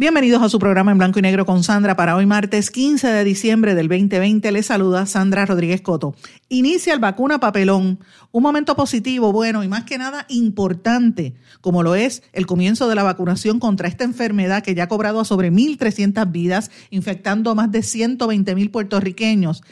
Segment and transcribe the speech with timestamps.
[0.00, 3.22] Bienvenidos a su programa en blanco y negro con Sandra para hoy martes 15 de
[3.22, 4.50] diciembre del 2020.
[4.50, 6.14] Les saluda Sandra Rodríguez Coto.
[6.48, 7.98] Inicia el vacuna papelón,
[8.32, 12.94] un momento positivo, bueno y más que nada importante, como lo es el comienzo de
[12.94, 17.54] la vacunación contra esta enfermedad que ya ha cobrado a sobre 1.300 vidas, infectando a
[17.54, 19.62] más de 120.000 puertorriqueños.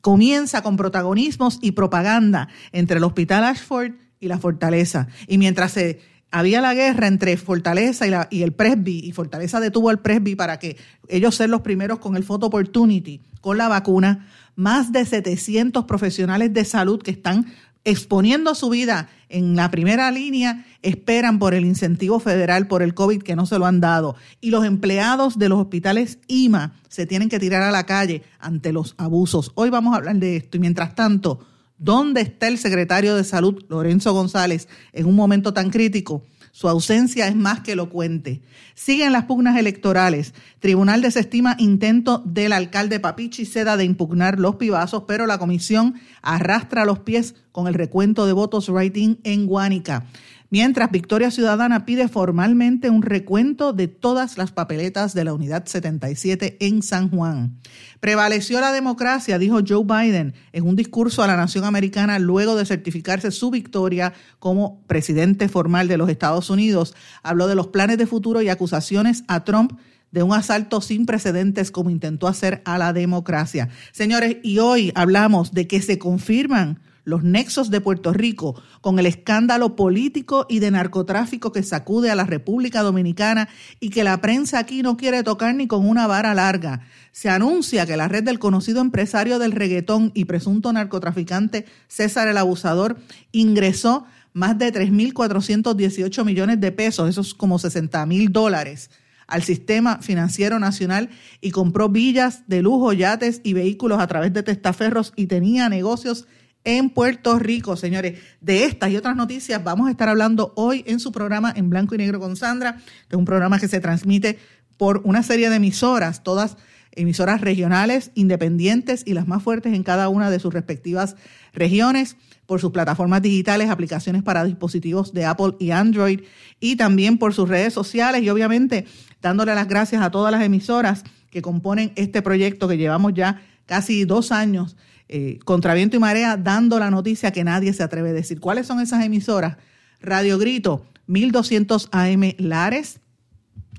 [0.00, 5.08] Comienza con protagonismos y propaganda entre el Hospital Ashford y la Fortaleza.
[5.28, 9.60] Y mientras se había la guerra entre Fortaleza y, la, y el Presby, y Fortaleza
[9.60, 10.76] detuvo al Presby para que
[11.08, 14.26] ellos sean los primeros con el Photo Opportunity, con la vacuna.
[14.56, 17.46] Más de 700 profesionales de salud que están
[17.84, 23.22] exponiendo su vida en la primera línea esperan por el incentivo federal por el COVID
[23.22, 24.16] que no se lo han dado.
[24.40, 28.72] Y los empleados de los hospitales IMA se tienen que tirar a la calle ante
[28.72, 29.52] los abusos.
[29.54, 31.40] Hoy vamos a hablar de esto y mientras tanto
[31.84, 36.22] ¿Dónde está el secretario de Salud, Lorenzo González, en un momento tan crítico?
[36.50, 38.40] Su ausencia es más que elocuente.
[38.74, 40.32] Siguen las pugnas electorales.
[40.60, 46.86] Tribunal desestima intento del alcalde Papichi Seda de impugnar los pibazos, pero la comisión arrastra
[46.86, 50.06] los pies con el recuento de votos writing en Guánica
[50.54, 56.58] mientras Victoria Ciudadana pide formalmente un recuento de todas las papeletas de la Unidad 77
[56.60, 57.58] en San Juan.
[57.98, 62.66] Prevaleció la democracia, dijo Joe Biden en un discurso a la nación americana luego de
[62.66, 66.94] certificarse su victoria como presidente formal de los Estados Unidos.
[67.24, 69.72] Habló de los planes de futuro y acusaciones a Trump
[70.12, 73.70] de un asalto sin precedentes como intentó hacer a la democracia.
[73.90, 79.06] Señores, y hoy hablamos de que se confirman los nexos de Puerto Rico con el
[79.06, 83.48] escándalo político y de narcotráfico que sacude a la República Dominicana
[83.80, 86.80] y que la prensa aquí no quiere tocar ni con una vara larga.
[87.12, 92.38] Se anuncia que la red del conocido empresario del reggaetón y presunto narcotraficante César el
[92.38, 92.96] Abusador
[93.32, 98.90] ingresó más de 3.418 millones de pesos, eso es como 60 mil dólares
[99.26, 101.08] al sistema financiero nacional
[101.40, 106.26] y compró villas de lujo, yates y vehículos a través de testaferros y tenía negocios
[106.64, 108.18] en Puerto Rico, señores.
[108.40, 111.94] De estas y otras noticias vamos a estar hablando hoy en su programa en blanco
[111.94, 112.76] y negro con Sandra,
[113.08, 114.38] que es un programa que se transmite
[114.76, 116.56] por una serie de emisoras, todas
[116.92, 121.16] emisoras regionales, independientes y las más fuertes en cada una de sus respectivas
[121.52, 122.16] regiones,
[122.46, 126.20] por sus plataformas digitales, aplicaciones para dispositivos de Apple y Android
[126.60, 128.86] y también por sus redes sociales y obviamente
[129.22, 134.04] dándole las gracias a todas las emisoras que componen este proyecto que llevamos ya casi
[134.04, 134.76] dos años
[135.08, 138.40] eh, contra viento y marea, dando la noticia que nadie se atreve a decir.
[138.40, 139.56] ¿Cuáles son esas emisoras?
[140.00, 143.00] Radio Grito, 1200 AM Lares,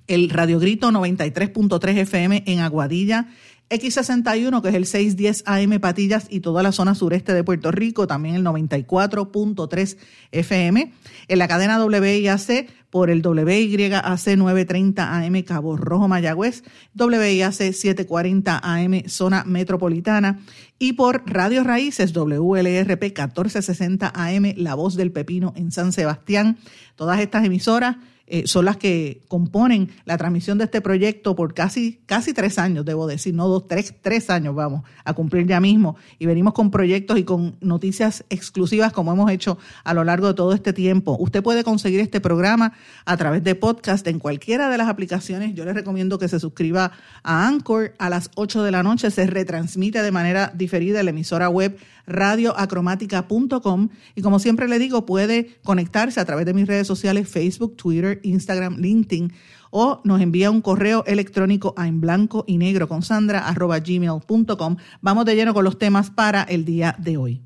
[0.07, 3.27] el Radio Grito 93.3 FM en Aguadilla,
[3.69, 8.05] X61, que es el 610 AM Patillas y toda la zona sureste de Puerto Rico,
[8.05, 9.97] también el 94.3
[10.31, 10.93] FM.
[11.27, 16.63] En la cadena WIAC por el WYAC 930 AM Cabo Rojo Mayagüez,
[16.97, 20.39] WIAC 740 AM Zona Metropolitana
[20.77, 26.59] y por Radio Raíces WLRP 1460 AM La Voz del Pepino en San Sebastián.
[26.95, 27.97] Todas estas emisoras
[28.27, 32.83] eh, son las que componen la transmisión de este proyecto por casi, casi tres años,
[32.83, 35.95] debo decir, no dos, tres, tres años vamos a cumplir ya mismo.
[36.17, 40.33] Y venimos con proyectos y con noticias exclusivas como hemos hecho a lo largo de
[40.33, 41.17] todo este tiempo.
[41.19, 42.73] Usted puede conseguir este programa
[43.05, 45.53] a través de podcast en cualquiera de las aplicaciones.
[45.53, 46.91] Yo les recomiendo que se suscriba
[47.23, 49.11] a Anchor a las 8 de la noche.
[49.11, 51.77] Se retransmite de manera diferida en la emisora web
[52.07, 57.75] radioacromática.com y como siempre le digo, puede conectarse a través de mis redes sociales Facebook,
[57.75, 59.33] Twitter, Instagram, LinkedIn
[59.71, 64.77] o nos envía un correo electrónico a en blanco y negro con sandra arroba gmail.com.
[65.01, 67.41] Vamos de lleno con los temas para el día de hoy.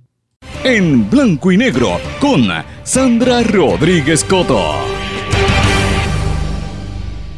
[0.64, 2.44] En blanco y negro con
[2.84, 4.99] Sandra Rodríguez Coto.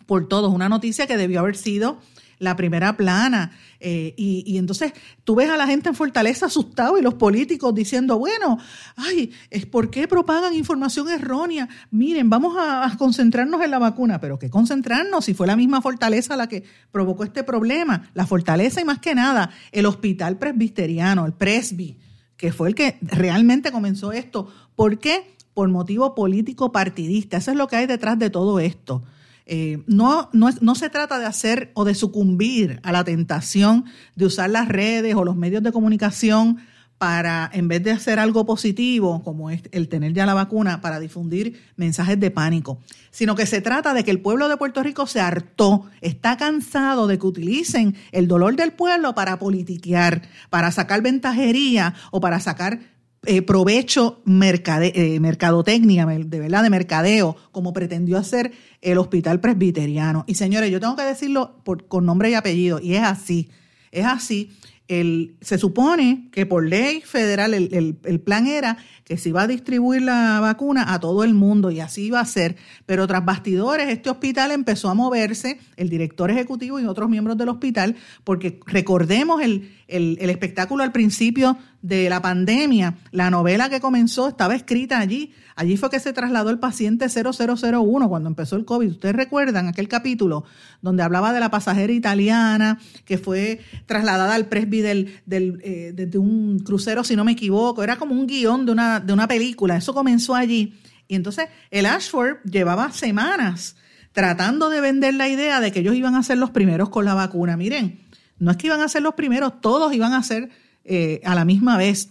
[0.06, 2.00] por todos, una noticia que debió haber sido
[2.40, 3.52] la primera plana.
[3.82, 4.94] Eh, y, entonces
[5.24, 8.58] tú ves a la gente en Fortaleza asustado y los políticos diciendo, bueno,
[8.96, 9.32] ay,
[9.70, 11.70] ¿por qué propagan información errónea?
[11.92, 16.36] Miren, vamos a, concentrarnos en la vacuna, pero ¿qué concentrarnos si fue la misma Fortaleza
[16.36, 18.10] la que provocó este problema?
[18.14, 21.98] La Fortaleza y más que nada el hospital presbiteriano, el presbi,
[22.40, 24.48] que fue el que realmente comenzó esto.
[24.78, 25.36] ¿Por qué?
[25.54, 27.36] Por motivo político partidista.
[27.36, 29.04] Eso es lo que hay detrás de todo esto.
[29.46, 33.84] Eh, no, no, no, se trata de hacer o de sucumbir a la tentación
[34.16, 36.60] de usar las redes o los medios de comunicación
[37.00, 41.00] para, en vez de hacer algo positivo, como es el tener ya la vacuna, para
[41.00, 42.78] difundir mensajes de pánico,
[43.10, 47.08] sino que se trata de que el pueblo de Puerto Rico se hartó, está cansado
[47.08, 52.80] de que utilicen el dolor del pueblo para politiquear, para sacar ventajería o para sacar
[53.26, 58.52] eh, provecho mercade, eh, mercadotecnia, de verdad, de mercadeo, como pretendió hacer
[58.82, 60.26] el hospital presbiteriano.
[60.28, 63.50] Y señores, yo tengo que decirlo con nombre y apellido, y es así,
[63.92, 64.52] es así.
[64.90, 69.48] El, se supone que por ley federal el, el, plan era que se iba a
[69.48, 72.56] distribuir la vacuna a todo el mundo y así iba a ser,
[72.88, 77.50] pero tras bastidores este hospital empezó a moverse, el director ejecutivo y otros miembros del
[77.50, 84.28] hospital, porque recordemos el, el, espectáculo al principio de la pandemia, la novela que comenzó
[84.28, 85.34] estaba escrita allí.
[85.56, 88.92] Allí fue que se trasladó el paciente 0001 cuando empezó el COVID.
[88.92, 90.44] Ustedes recuerdan aquel capítulo
[90.82, 96.18] donde hablaba de la pasajera italiana que fue trasladada al presby del, del, eh, de
[96.18, 97.84] un crucero, si no me equivoco.
[97.84, 99.78] Era como un guion de una, de una película.
[99.78, 100.80] Eso comenzó allí.
[101.08, 103.76] Y entonces el Ashford llevaba semanas
[104.12, 107.14] tratando de vender la idea de que ellos iban a ser los primeros con la
[107.14, 107.56] vacuna.
[107.58, 108.02] Miren,
[108.38, 110.50] no es que iban a ser los primeros, todos iban a ser
[110.92, 112.10] eh, a la misma vez.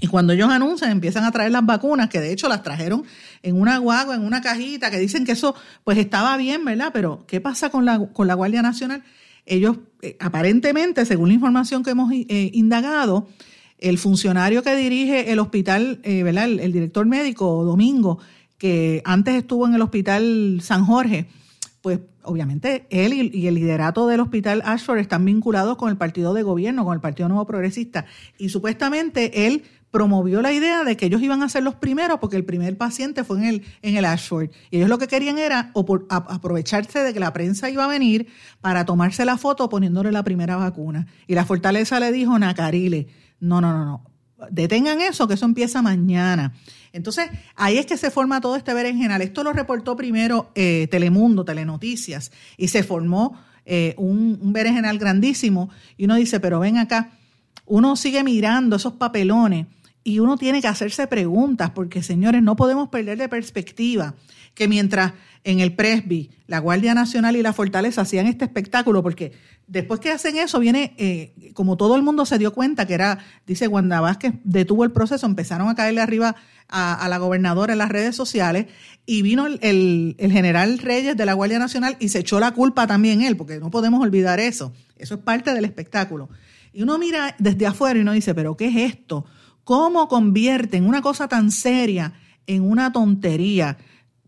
[0.00, 3.04] Y cuando ellos anuncian, empiezan a traer las vacunas, que de hecho las trajeron
[3.42, 5.54] en una guagua, en una cajita, que dicen que eso
[5.84, 6.92] pues estaba bien, ¿verdad?
[6.94, 9.04] Pero ¿qué pasa con la, con la Guardia Nacional?
[9.44, 13.28] Ellos, eh, aparentemente, según la información que hemos eh, indagado,
[13.78, 16.44] el funcionario que dirige el hospital, ¿verdad?
[16.44, 18.18] el, director médico, Domingo,
[18.56, 21.26] que antes estuvo en el hospital San Jorge,
[21.82, 26.42] pues obviamente él y, el liderato del hospital Ashford están vinculados con el partido de
[26.42, 28.06] gobierno, con el Partido Nuevo Progresista.
[28.38, 32.36] Y supuestamente él promovió la idea de que ellos iban a ser los primeros porque
[32.36, 34.50] el primer paciente fue en el, en el Ashford.
[34.70, 35.72] Y ellos lo que querían era
[36.08, 38.28] aprovecharse de que la prensa iba a venir
[38.60, 41.06] para tomarse la foto poniéndole la primera vacuna.
[41.26, 43.08] Y la fortaleza le dijo, Nacarile,
[43.40, 44.10] no, no, no, no,
[44.50, 46.54] detengan eso, que eso empieza mañana.
[46.92, 49.22] Entonces, ahí es que se forma todo este berenjenal.
[49.22, 55.70] Esto lo reportó primero eh, Telemundo, Telenoticias, y se formó eh, un, un berenjenal grandísimo
[55.96, 57.12] y uno dice, pero ven acá,
[57.66, 59.66] uno sigue mirando esos papelones
[60.02, 64.14] y uno tiene que hacerse preguntas, porque señores, no podemos perder de perspectiva
[64.60, 69.32] que mientras en el Presby, la Guardia Nacional y la Fortaleza hacían este espectáculo, porque
[69.66, 73.20] después que hacen eso, viene, eh, como todo el mundo se dio cuenta que era,
[73.46, 76.36] dice Wanda Vázquez, detuvo el proceso, empezaron a caerle arriba
[76.68, 78.66] a, la gobernadora en las redes sociales,
[79.06, 82.86] y vino el, el general Reyes de la Guardia Nacional y se echó la culpa
[82.86, 84.74] también él, porque no podemos olvidar eso.
[84.98, 86.28] Eso es parte del espectáculo.
[86.74, 89.24] Y uno mira desde afuera y uno dice, pero ¿qué es esto?
[89.64, 92.12] ¿Cómo convierten una cosa tan seria
[92.46, 93.78] en una tontería?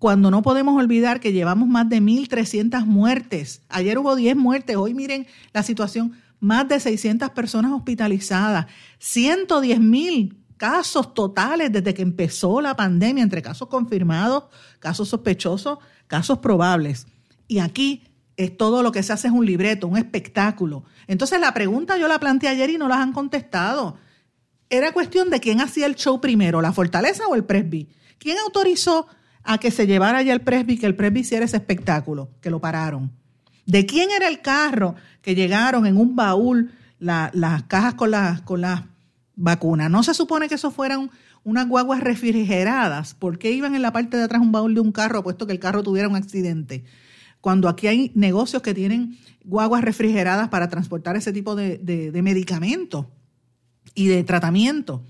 [0.03, 3.63] Cuando no podemos olvidar que llevamos más de 1.300 muertes.
[3.69, 8.67] Ayer hubo 10 muertes, hoy miren la situación, más de 600 personas hospitalizadas,
[8.99, 14.47] 110 mil casos totales desde que empezó la pandemia, entre casos confirmados,
[14.81, 15.79] casos sospechosos,
[16.09, 17.07] casos probables.
[17.47, 18.03] Y aquí
[18.37, 20.83] es todo lo que se hace es un libreto, un espectáculo.
[21.07, 23.99] Entonces la pregunta yo la planteé ayer y no las han contestado
[24.69, 27.89] era cuestión de quién hacía el show primero, la fortaleza o el presby.
[28.19, 29.07] ¿Quién autorizó
[29.45, 32.61] a que se llevara allá el presby, que el presby hiciera ese espectáculo, que lo
[32.61, 33.11] pararon?
[33.67, 38.63] ¿De quién era el carro que llegaron en un baúl las cajas con las con
[39.37, 39.91] vacunas?
[39.91, 41.11] No se supone que eso fueran
[41.45, 43.15] unas guaguas refrigeradas.
[43.15, 45.53] ¿Por qué iban en la parte de atrás un baúl de un carro, puesto que
[45.53, 46.85] el carro tuviera un accidente?
[47.41, 53.07] Cuando aquí hay negocios que tienen guaguas refrigeradas para transportar ese tipo de, de medicamentos
[53.95, 55.03] y de tratamiento.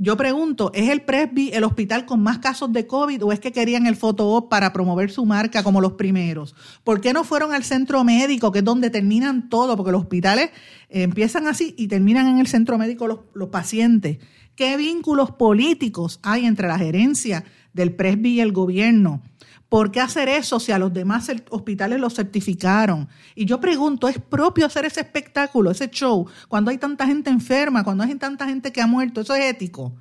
[0.00, 3.52] Yo pregunto, ¿es el Presby el hospital con más casos de COVID o es que
[3.52, 6.54] querían el op para promover su marca como los primeros?
[6.84, 9.76] ¿Por qué no fueron al centro médico, que es donde terminan todo?
[9.76, 10.50] Porque los hospitales
[10.88, 14.18] empiezan así y terminan en el centro médico los, los pacientes.
[14.54, 17.44] ¿Qué vínculos políticos hay entre la gerencia
[17.78, 19.22] del Presby y el gobierno?
[19.68, 23.08] ¿Por qué hacer eso si a los demás hospitales lo certificaron?
[23.34, 27.84] Y yo pregunto, ¿es propio hacer ese espectáculo, ese show, cuando hay tanta gente enferma,
[27.84, 29.20] cuando hay tanta gente que ha muerto?
[29.20, 29.92] ¿Eso es ético?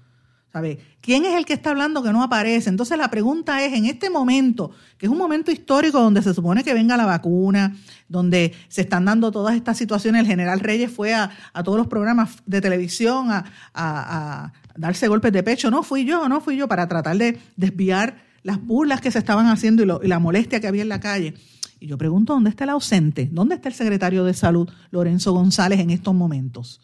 [0.54, 0.80] ¿Sabe?
[1.02, 2.70] ¿Quién es el que está hablando que no aparece?
[2.70, 6.64] Entonces la pregunta es, en este momento, que es un momento histórico donde se supone
[6.64, 7.76] que venga la vacuna,
[8.08, 11.30] donde se están dando todas estas situaciones, el general Reyes fue a,
[11.66, 13.44] todos los programas de televisión a,
[13.74, 18.26] a darse golpes de pecho, no fui yo, no fui yo, para tratar de desviar
[18.44, 21.34] las burlas que se estaban haciendo y, la molestia que había en la calle.
[21.80, 23.30] Y yo pregunto, ¿dónde está el ausente?
[23.32, 26.82] ¿Dónde está el secretario de Salud, Lorenzo González, en estos momentos?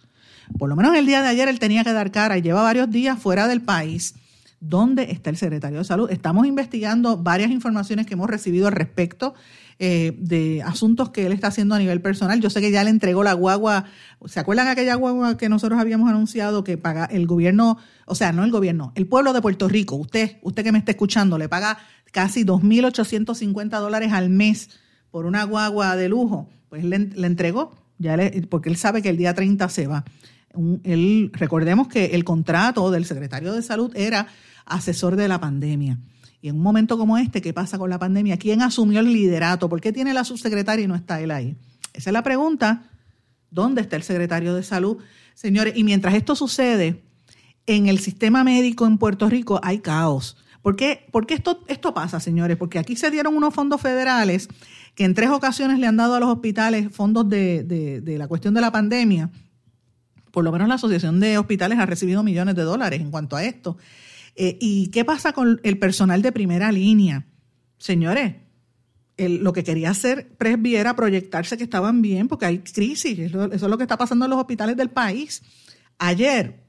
[0.58, 2.90] Por lo menos el día de ayer él tenía que dar cara y lleva varios
[2.92, 4.16] días fuera del país.
[4.60, 6.12] ¿Dónde está el secretario de Salud?
[6.12, 9.34] Estamos investigando varias informaciones que hemos recibido al respecto.
[9.80, 12.40] Eh, de asuntos que él está haciendo a nivel personal.
[12.40, 13.86] Yo sé que ya le entregó la guagua,
[14.26, 18.44] ¿se acuerdan aquella guagua que nosotros habíamos anunciado que paga el gobierno, o sea, no
[18.44, 21.80] el gobierno, el pueblo de Puerto Rico, usted, usted que me está escuchando, le paga
[22.12, 24.70] casi 2.850 dólares al mes
[25.10, 26.50] por una guagua de lujo?
[26.70, 28.16] Pues le, le entregó, ya
[28.50, 30.06] porque él sabe que el día 30 se va.
[30.84, 34.28] él, recordemos que el contrato del secretario de salud era
[34.66, 35.98] asesor de la pandemia.
[36.44, 38.36] Y en un momento como este, ¿qué pasa con la pandemia?
[38.36, 39.70] ¿Quién asumió el liderato?
[39.70, 41.56] ¿Por qué tiene la subsecretaria y no está él ahí?
[41.94, 42.90] Esa es la pregunta.
[43.50, 44.98] ¿Dónde está el secretario de salud?
[45.36, 47.02] Señores, y mientras esto sucede,
[47.66, 50.36] en el sistema médico en Puerto Rico hay caos.
[50.62, 52.58] ¿Por qué, esto, esto pasa, señores?
[52.58, 54.50] Porque aquí se dieron unos fondos federales
[54.96, 58.60] que en tres ocasiones le han dado a los hospitales fondos de la cuestión de
[58.60, 59.30] la pandemia.
[60.32, 63.46] Por lo menos la Asociación de Hospitales ha recibido millones de dólares en cuanto a
[63.46, 63.78] esto.
[64.36, 67.28] Eh, ¿Y qué pasa con el personal de primera línea?
[67.78, 68.36] Señores,
[69.18, 73.20] lo que quería hacer Presby era proyectarse que estaban bien porque hay crisis.
[73.20, 75.44] Eso, eso, es lo que está pasando en los hospitales del país.
[76.00, 76.64] Ayer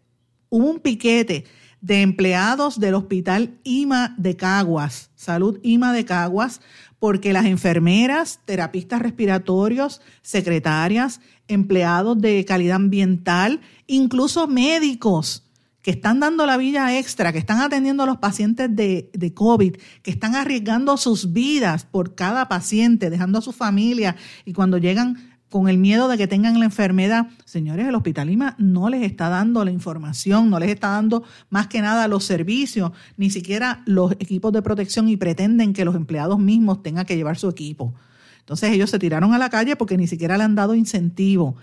[0.51, 1.45] hubo un piquete
[1.81, 6.61] de empleados del hospital IMA de Caguas, Salud IMA de Caguas,
[6.99, 15.44] porque las enfermeras, terapistas respiratorios, secretarias, empleados de calidad ambiental, incluso médicos,
[15.85, 19.77] que están dando la vida extra, que están atendiendo a los pacientes de, de, COVID,
[20.03, 25.37] que están arriesgando sus vidas por cada paciente, dejando a su familia y cuando llegan
[25.51, 29.29] con el miedo de que tengan la enfermedad, señores, el Hospital Lima no les está
[29.29, 34.13] dando la información, no les está dando más que nada los servicios, ni siquiera los
[34.13, 37.93] equipos de protección y pretenden que los empleados mismos tengan que llevar su equipo.
[38.41, 41.57] Entonces ellos se tiraron a la calle porque ni siquiera le han dado incentivo.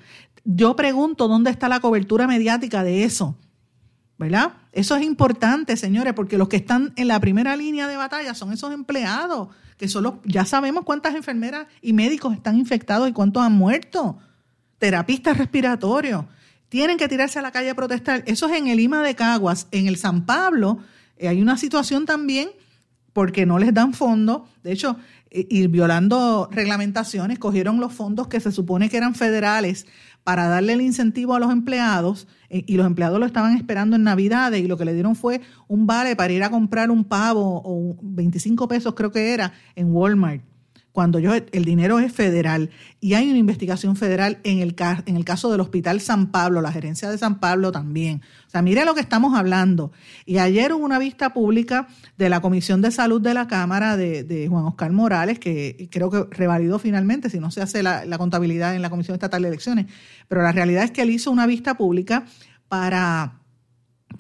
[0.45, 3.35] Yo pregunto dónde está la cobertura mediática de eso.
[4.21, 4.53] ¿Verdad?
[4.71, 8.53] Eso es importante, señores, porque los que están en la primera línea de batalla son
[8.53, 13.53] esos empleados, que son ya sabemos cuántas enfermeras y médicos están infectados y cuántos han
[13.53, 14.19] muerto.
[14.77, 16.25] Terapistas respiratorios.
[16.69, 18.23] Tienen que tirarse a la calle a protestar.
[18.27, 19.67] Eso es en el Lima de Caguas.
[19.71, 20.77] En el San Pablo
[21.17, 22.49] eh, hay una situación también
[23.13, 24.47] porque no les dan fondo.
[24.61, 24.97] De hecho,
[25.31, 29.87] y violando reglamentaciones, cogieron los fondos que se supone que eran federales
[30.23, 34.03] para darle el incentivo a los empleados eh, y los empleados lo estaban esperando en
[34.03, 37.61] Navidades y lo que le dieron fue un vale para ir a comprar un pavo
[37.63, 40.50] o 25 pesos creo que era en Walmart
[40.91, 42.69] cuando yo, el dinero es federal
[42.99, 46.71] y hay una investigación federal en el, en el caso del Hospital San Pablo, la
[46.71, 48.21] gerencia de San Pablo también.
[48.47, 49.93] O sea, mire lo que estamos hablando.
[50.25, 54.47] Y ayer hubo una vista pública de la Comisión de Salud de la Cámara de,
[54.49, 58.75] Juan Oscar Morales, que creo que revalidó finalmente, si no se hace la, la contabilidad
[58.75, 59.85] en la Comisión Estatal de Elecciones,
[60.27, 62.25] pero la realidad es que él hizo una vista pública
[62.67, 63.41] para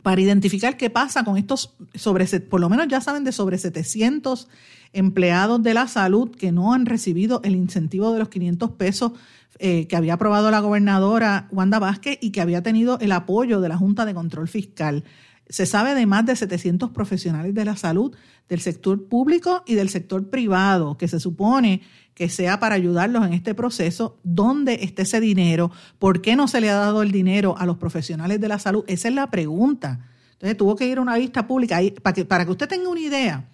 [0.03, 4.47] para identificar qué pasa con estos sobre, por lo menos ya saben de sobre 700
[4.93, 9.13] empleados de la salud que no han recibido el incentivo de los 500 pesos
[9.59, 13.69] eh, que había aprobado la gobernadora Wanda Vázquez y que había tenido el apoyo de
[13.69, 15.03] la Junta de Control Fiscal.
[15.49, 18.15] Se sabe de más de 700 profesionales de la salud
[18.47, 21.81] del sector público y del sector privado, que se supone
[22.13, 24.19] que sea para ayudarlos en este proceso.
[24.23, 25.71] ¿Dónde está ese dinero?
[25.99, 28.83] ¿Por qué no se le ha dado el dinero a los profesionales de la salud?
[28.87, 30.07] Esa es la pregunta.
[30.33, 33.01] Entonces tuvo que ir a una vista pública para que, para que usted tenga una
[33.01, 33.50] idea.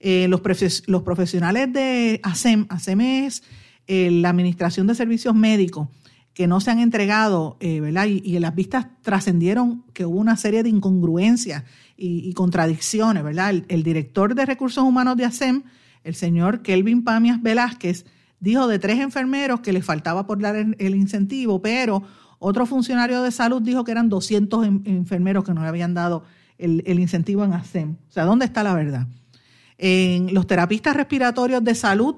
[0.00, 3.42] Eh, los, profesionales de ASEM, ASEM es
[3.88, 5.88] eh, la Administración de Servicios Médicos,
[6.34, 8.06] que no se han entregado, eh, ¿verdad?
[8.06, 11.64] Y, en las vistas trascendieron que hubo una serie de incongruencias
[11.96, 13.64] y, contradicciones, ¿verdad?
[13.68, 15.64] El, director de Recursos Humanos de ASEM,
[16.04, 18.06] el señor Kelvin Pamias Velázquez,
[18.38, 22.04] dijo de tres enfermeros que les faltaba por dar el, incentivo, pero
[22.38, 26.22] otro funcionario de salud dijo que eran 200 enfermeros que no le habían dado
[26.56, 27.96] el, el incentivo en ASEM.
[28.08, 29.08] O sea, ¿dónde está la verdad?
[29.78, 32.16] En los terapistas respiratorios de salud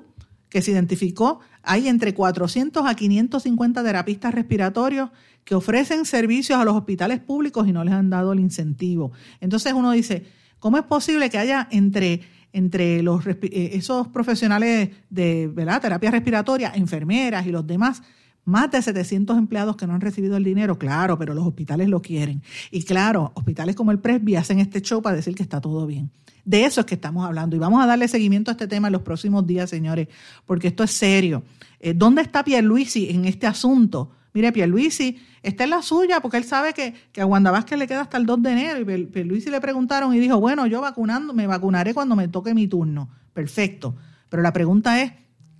[0.49, 5.11] que se identificó, hay entre 400 a 550 terapistas respiratorios
[5.45, 9.13] que ofrecen servicios a los hospitales públicos y no les han dado el incentivo.
[9.41, 10.25] Entonces uno dice,
[10.59, 15.83] ¿cómo es posible que haya entre, entre los, eh, esos profesionales de ¿verdad?
[15.83, 18.03] terapia respiratoria, enfermeras y los demás,
[18.45, 22.03] más de 700 empleados que no han recibido el dinero, claro, pero los hospitales lo
[22.03, 22.43] quieren.
[22.71, 26.11] Y claro, hospitales como el Presby hacen este show para decir que está todo bien.
[26.45, 28.93] De eso es que estamos hablando y vamos a darle seguimiento a este tema en
[28.93, 30.09] los próximos días, señores,
[30.47, 31.45] porque esto es serio.
[31.79, 34.11] Eh, ¿Dónde está Pierluisi en este asunto?
[34.33, 37.87] Mire, Pierluisi está en la suya porque él sabe que, que a Wanda Vázquez le
[37.87, 41.35] queda hasta el 2 de enero y Pierluisi le preguntaron y dijo, bueno, yo vacunando,
[41.35, 43.11] me vacunaré cuando me toque mi turno.
[43.33, 43.97] Perfecto.
[44.29, 45.13] Pero la pregunta es,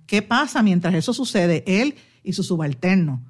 [0.05, 1.63] ¿qué pasa mientras eso sucede?
[1.67, 3.23] Él y su subalterno.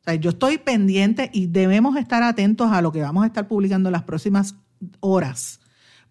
[0.00, 3.48] O sea, yo estoy pendiente y debemos estar atentos a lo que vamos a estar
[3.48, 4.54] publicando en las próximas
[5.00, 5.60] horas,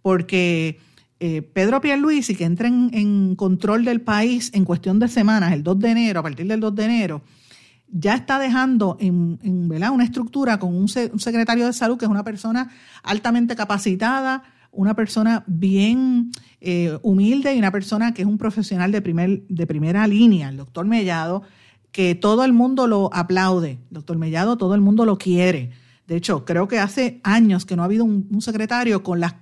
[0.02, 0.80] porque
[1.19, 5.80] eh, Pedro Pierluisi, que entra en, control del país en cuestión de semanas, el 2
[5.80, 7.21] de enero, a partir del 2 de enero,
[7.89, 12.69] ya está dejando en, una estructura con un, secretario de salud que es una persona
[13.02, 19.02] altamente capacitada, una persona bien eh, humilde y una persona que es un profesional de,
[19.02, 21.43] primer, de primera línea, el doctor Mellado,
[21.98, 23.80] que todo el mundo lo aplaude.
[23.90, 25.72] Doctor Mellado, todo el mundo lo quiere.
[26.06, 29.34] De hecho, creo que hace años que no ha habido un, secretario con las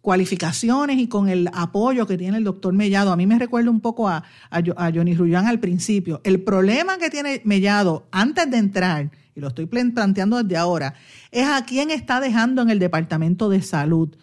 [0.00, 3.10] cualificaciones y con el apoyo que tiene el doctor Mellado.
[3.10, 6.20] A mí me recuerda un poco a, a, Johnny Rullán al principio.
[6.22, 10.94] El problema que tiene Mellado antes de entrar, y lo estoy planteando desde ahora,
[11.32, 14.14] es a quién está dejando en el Departamento de Salud.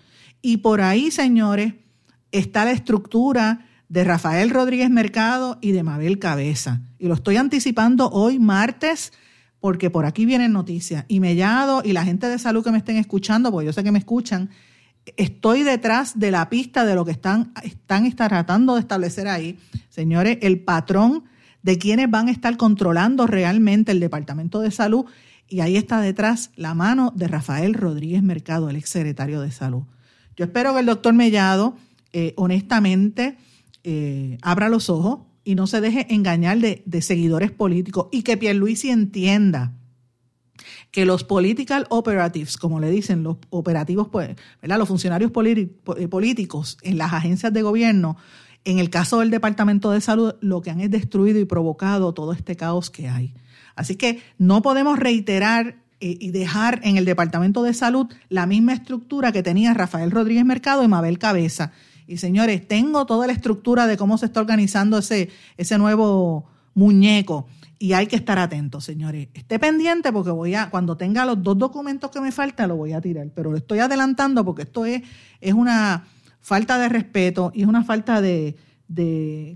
[0.41, 1.73] Y por ahí, señores,
[2.31, 6.81] está la estructura de Rafael Rodríguez Mercado y de Mabel Cabeza.
[6.97, 9.13] Y lo estoy anticipando hoy martes
[9.59, 11.05] porque por aquí vienen noticias.
[11.07, 13.91] Y Mellado y la gente de salud que me estén escuchando, porque yo sé que
[13.91, 14.49] me escuchan,
[15.17, 19.57] estoy detrás de la pista de lo que están, están tratando de establecer ahí.
[19.89, 21.23] Señores, el patrón
[21.63, 25.05] de quienes van a estar controlando realmente el Departamento de Salud.
[25.47, 29.83] Y ahí está detrás la mano de Rafael Rodríguez Mercado, el exsecretario de Salud.
[30.35, 31.75] Yo espero que el doctor Mellado,
[32.13, 33.37] eh, honestamente,
[33.87, 38.89] eh, abra los ojos y no se deje engañar de, seguidores políticos y que Pierluisi
[38.89, 39.73] entienda
[40.89, 46.97] que los political operatives, como le dicen los operativos, pues, los funcionarios eh, políticos en
[46.97, 48.17] las agencias de gobierno,
[48.63, 52.33] en el caso del Departamento de Salud, lo que han es destruido y provocado todo
[52.33, 53.35] este caos que hay.
[53.75, 58.73] Así que no podemos reiterar eh, y dejar en el Departamento de Salud la misma
[58.73, 61.71] estructura que tenía Rafael Rodríguez Mercado y Mabel Cabeza
[62.07, 67.47] y señores, tengo toda la estructura de cómo se está organizando ese, ese nuevo muñeco.
[67.77, 69.27] Y hay que estar atentos, señores.
[69.33, 72.93] Esté pendiente porque voy a, cuando tenga los dos documentos que me faltan, lo voy
[72.93, 73.27] a tirar.
[73.35, 75.01] Pero lo estoy adelantando porque esto es,
[75.41, 76.05] es una
[76.39, 78.55] falta de respeto y es una falta de,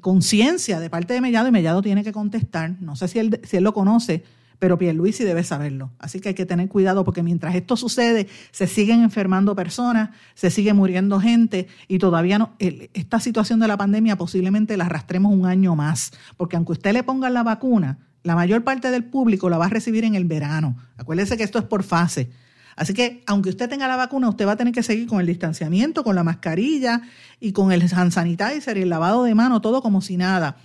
[0.02, 2.76] conciencia de parte de Mellado y Mellado tiene que contestar.
[2.82, 4.24] No sé si él, si él lo conoce,
[4.60, 5.91] pero Pierluisi debe saberlo.
[6.00, 10.52] Así que hay que tener cuidado porque mientras esto sucede, se siguen enfermando personas, se
[10.52, 15.45] sigue muriendo gente y todavía no, esta situación de la pandemia posiblemente la arrastremos un
[15.45, 19.58] año más, porque aunque usted le ponga la vacuna, la mayor parte del público la
[19.58, 20.76] va a recibir en el verano.
[20.98, 22.30] Acuérdese que esto es por fase.
[22.76, 25.28] Así que, aunque usted tenga la vacuna, usted va a tener que seguir con el
[25.28, 27.02] distanciamiento, con la mascarilla
[27.39, 30.56] y con el hand sanitizer y el lavado de mano, todo como si nada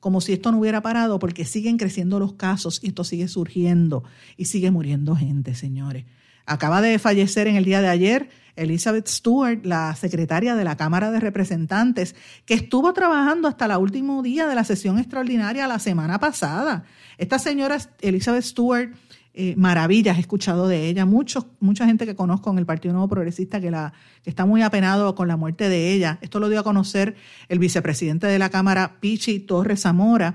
[0.00, 4.02] como si esto no hubiera parado, porque siguen creciendo los casos y esto sigue surgiendo
[4.36, 6.06] y sigue muriendo gente, señores.
[6.46, 11.10] Acaba de fallecer en el día de ayer Elizabeth Stewart, la secretaria de la Cámara
[11.10, 16.18] de Representantes, que estuvo trabajando hasta el último día de la sesión extraordinaria la semana
[16.18, 16.84] pasada.
[17.18, 18.92] Esta señora Elizabeth Stewart
[19.32, 21.06] eh, maravillas he escuchado de ella.
[21.06, 24.62] Muchos, mucha gente que conozco en el Partido Nuevo Progresista que, la, que está muy
[24.62, 26.18] apenado con la muerte de ella.
[26.20, 27.14] Esto lo dio a conocer
[27.48, 30.34] el vicepresidente de la Cámara, Pichi Torres Zamora,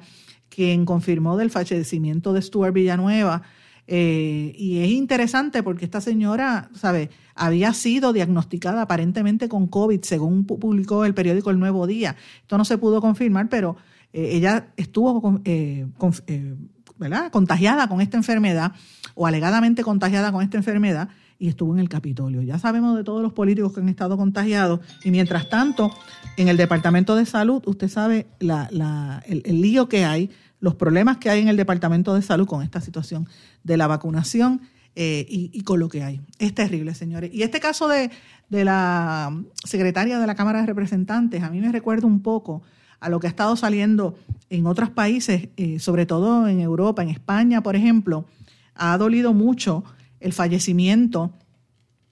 [0.50, 3.42] quien confirmó del fallecimiento de Stuart Villanueva.
[3.88, 7.10] Eh, y es interesante porque esta señora, ¿sabe?
[7.36, 12.16] Había sido diagnosticada aparentemente con COVID, según publicó el periódico El Nuevo Día.
[12.42, 13.76] Esto no se pudo confirmar, pero
[14.14, 15.42] eh, ella estuvo
[16.98, 17.32] ¿verdad?
[17.32, 18.74] contagiada con esta enfermedad
[19.14, 22.42] o alegadamente contagiada con esta enfermedad y estuvo en el Capitolio.
[22.42, 25.92] Ya sabemos de todos los políticos que han estado contagiados y mientras tanto,
[26.38, 30.30] en el Departamento de Salud, usted sabe el, lío que hay,
[30.60, 33.28] los problemas que hay en el Departamento de Salud con esta situación
[33.64, 34.62] de la vacunación
[34.96, 36.22] eh, y, con lo que hay.
[36.40, 37.30] Es terrible, señores.
[37.34, 38.12] Y este caso de,
[38.50, 42.64] de la secretaria de la Cámara de Representantes, a mí me recuerda un poco
[43.06, 44.18] a lo que ha estado saliendo
[44.50, 48.26] en otros países, eh, sobre todo en Europa, en España, por ejemplo,
[48.74, 49.84] ha dolido mucho
[50.20, 51.32] el fallecimiento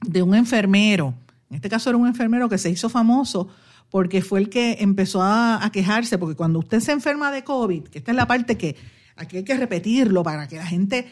[0.02, 1.16] de un enfermero.
[1.50, 3.50] En este caso era un enfermero que se hizo famoso
[3.90, 7.98] porque fue el que empezó a, quejarse, porque cuando usted se enferma de COVID, que
[7.98, 8.76] esta es la parte que
[9.16, 11.08] aquí hay que repetirlo para que la gente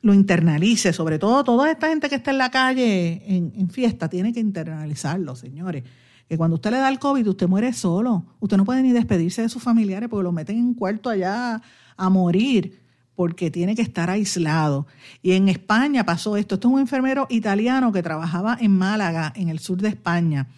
[0.00, 4.08] lo internalice, sobre todo toda esta gente que está en la calle en, en fiesta,
[4.08, 5.82] tiene que internalizarlo, señores
[6.28, 8.24] que cuando usted le da el COVID, usted muere solo.
[8.40, 11.62] Usted no puede ni despedirse de sus familiares porque lo meten en un cuarto allá
[11.96, 12.80] a morir
[13.14, 14.86] porque tiene que estar aislado.
[15.22, 16.56] Y en España pasó esto.
[16.56, 20.48] Esto es un enfermero italiano que trabajaba en Málaga, en el sur de España.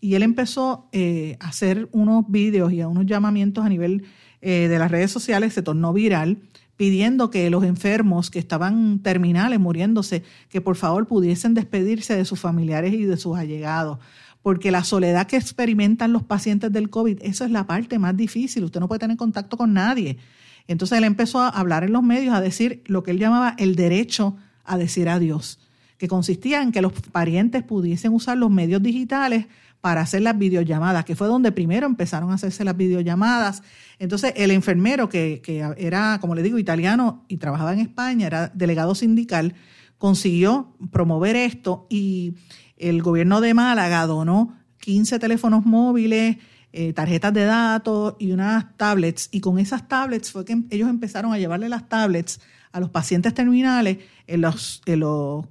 [0.00, 4.04] Y él empezó eh, a hacer unos vídeos y a unos llamamientos a nivel
[4.42, 6.38] eh, de las redes sociales, se tornó viral,
[6.76, 12.40] pidiendo que los enfermos que estaban terminales, muriéndose, que por favor pudiesen despedirse de sus
[12.40, 13.98] familiares y de sus allegados
[14.42, 18.64] porque la soledad que experimentan los pacientes del COVID, eso es la parte más difícil,
[18.64, 20.18] usted no puede tener contacto con nadie.
[20.66, 23.74] Entonces él empezó a hablar en los medios, a decir lo que él llamaba el
[23.74, 25.58] derecho a decir adiós,
[25.98, 29.46] que consistía en que los parientes pudiesen usar los medios digitales
[29.80, 33.62] para hacer las videollamadas, que fue donde primero empezaron a hacerse las videollamadas.
[33.98, 38.48] Entonces el enfermero, que, que era, como le digo, italiano y trabajaba en España, era
[38.48, 39.54] delegado sindical,
[39.98, 42.34] consiguió promover esto y
[42.80, 46.38] el gobierno de Málaga donó 15 teléfonos móviles,
[46.72, 49.28] eh, tarjetas de datos y unas tablets.
[49.30, 52.40] Y con esas tablets fue que ellos empezaron a llevarle las tablets
[52.72, 54.80] a los pacientes terminales en las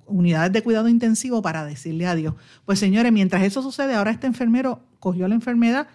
[0.06, 2.34] unidades de cuidado intensivo para decirle adiós.
[2.66, 5.88] Pues señores, mientras eso sucede, ahora este enfermero cogió la enfermedad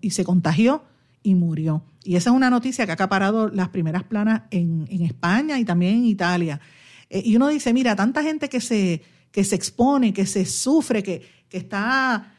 [0.00, 0.84] y se contagió
[1.22, 1.82] y murió.
[2.04, 5.96] Y esa es una noticia que ha acaparado las primeras planas en, España y también
[5.96, 6.60] en Italia.
[7.10, 9.02] Eh, y uno dice, mira, tanta gente que se
[9.36, 11.20] que se expone, que se sufre, que,
[11.50, 12.32] que está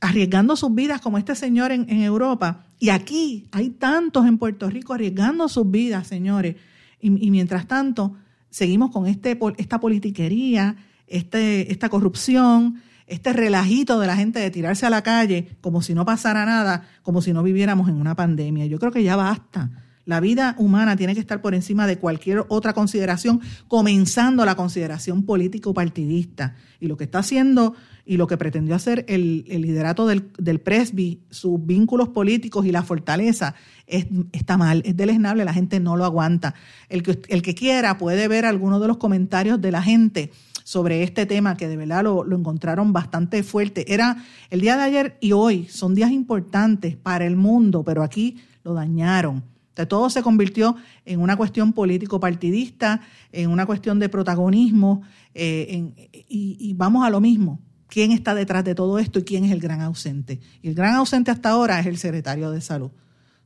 [0.00, 2.64] arriesgando sus vidas como este señor en, Europa.
[2.78, 6.56] Y aquí hay tantos en Puerto Rico arriesgando sus vidas, señores.
[6.98, 8.16] Y, mientras tanto,
[8.48, 10.74] seguimos con este, esta politiquería,
[11.06, 15.92] este, esta corrupción, este relajito de la gente de tirarse a la calle como si
[15.92, 18.64] no pasara nada, como si no viviéramos en una pandemia.
[18.64, 19.81] Yo creo que ya basta.
[20.04, 25.22] La vida humana tiene que estar por encima de cualquier otra consideración, comenzando la consideración
[25.22, 26.56] político-partidista.
[26.80, 31.20] Y lo que está haciendo y lo que pretendió hacer el, liderato del, del, presby,
[31.30, 33.54] sus vínculos políticos y la fortaleza,
[33.86, 36.54] es, está mal, es deleznable, la gente no lo aguanta.
[36.88, 40.32] El que, el que quiera puede ver algunos de los comentarios de la gente
[40.64, 43.92] sobre este tema que de verdad lo, lo, encontraron bastante fuerte.
[43.92, 44.16] Era
[44.50, 48.74] el día de ayer y hoy, son días importantes para el mundo, pero aquí lo
[48.74, 53.00] dañaron todo se convirtió en una cuestión político-partidista,
[53.32, 55.02] en una cuestión de protagonismo,
[55.34, 55.92] eh,
[56.28, 57.60] y, vamos a lo mismo.
[57.88, 60.40] ¿Quién está detrás de todo esto y quién es el gran ausente?
[60.62, 62.90] Y el gran ausente hasta ahora es el secretario de Salud.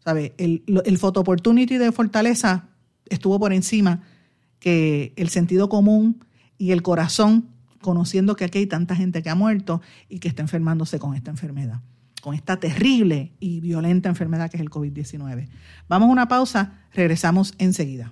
[0.04, 0.34] ¿Sabe?
[0.38, 2.68] El, el photo opportunity de Fortaleza
[3.08, 4.02] estuvo por encima
[4.60, 6.24] que el sentido común
[6.58, 7.48] y el corazón,
[7.80, 11.30] conociendo que aquí hay tanta gente que ha muerto y que está enfermándose con esta
[11.30, 11.80] enfermedad
[12.26, 15.46] con esta terrible y violenta enfermedad que es el COVID-19.
[15.88, 18.10] Vamos a una pausa, regresamos enseguida.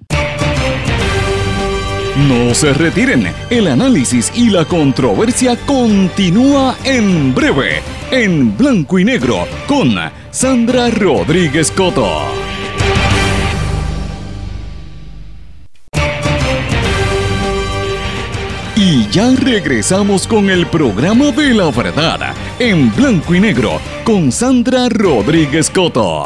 [2.29, 9.49] No se retiren, el análisis y la controversia continúa en breve, en blanco y negro,
[9.67, 9.97] con
[10.31, 12.54] Sandra Rodríguez Coto.
[18.95, 24.89] Y ya regresamos con el programa de la verdad, en blanco y negro, con Sandra
[24.89, 26.23] Rodríguez Coto.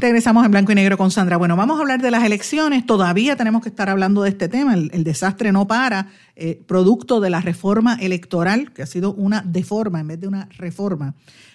[0.00, 1.36] Regresamos en blanco y negro con Sandra.
[1.36, 2.84] Bueno, vamos a hablar de las elecciones.
[2.84, 4.74] Todavía tenemos que estar hablando de este tema.
[4.74, 10.00] El, desastre no para, eh, producto de la reforma electoral, que ha sido una deforma
[10.00, 11.14] en vez de una reforma.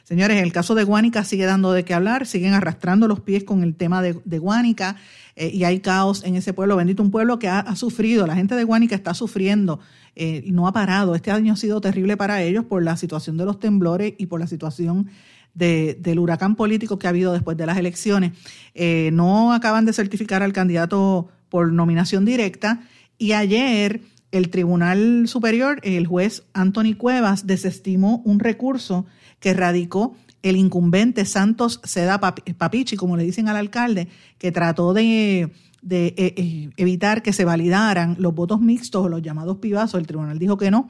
[0.10, 3.62] Señores, el caso de Guánica sigue dando de qué hablar, siguen arrastrando los pies con
[3.62, 4.96] el tema de, Guánica
[5.36, 6.78] eh, y hay caos en ese pueblo.
[6.78, 9.80] Bendito, un pueblo que ha, sufrido, la gente de Guánica está sufriendo
[10.16, 11.14] eh, y no ha parado.
[11.14, 14.40] Este año ha sido terrible para ellos por la situación de los temblores y por
[14.40, 15.12] la situación
[15.54, 18.32] del huracán político que ha habido después de las elecciones.
[18.74, 22.82] Eh, no acaban de certificar al candidato por nominación directa
[23.20, 29.06] y ayer el Tribunal Superior, el juez Anthony Cuevas, desestimó un recurso
[29.40, 35.42] que radicó el incumbente Santos Seda Papichi, como le dicen al alcalde, que trató de,
[35.42, 35.52] eh,
[35.90, 40.00] eh, evitar que se validaran los votos mixtos o los llamados pibazos.
[40.00, 40.90] El tribunal dijo que no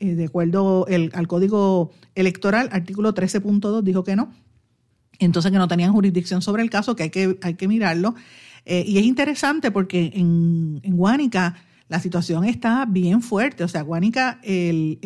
[0.00, 4.32] eh, de acuerdo al Código Electoral, artículo 13.2 dijo que no.
[5.18, 8.14] Entonces que no tenían jurisdicción sobre el caso, que hay que, hay que mirarlo.
[8.64, 10.94] Y es interesante porque en, en
[11.90, 13.64] la situación está bien fuerte.
[13.64, 14.96] O sea, Guánica, el,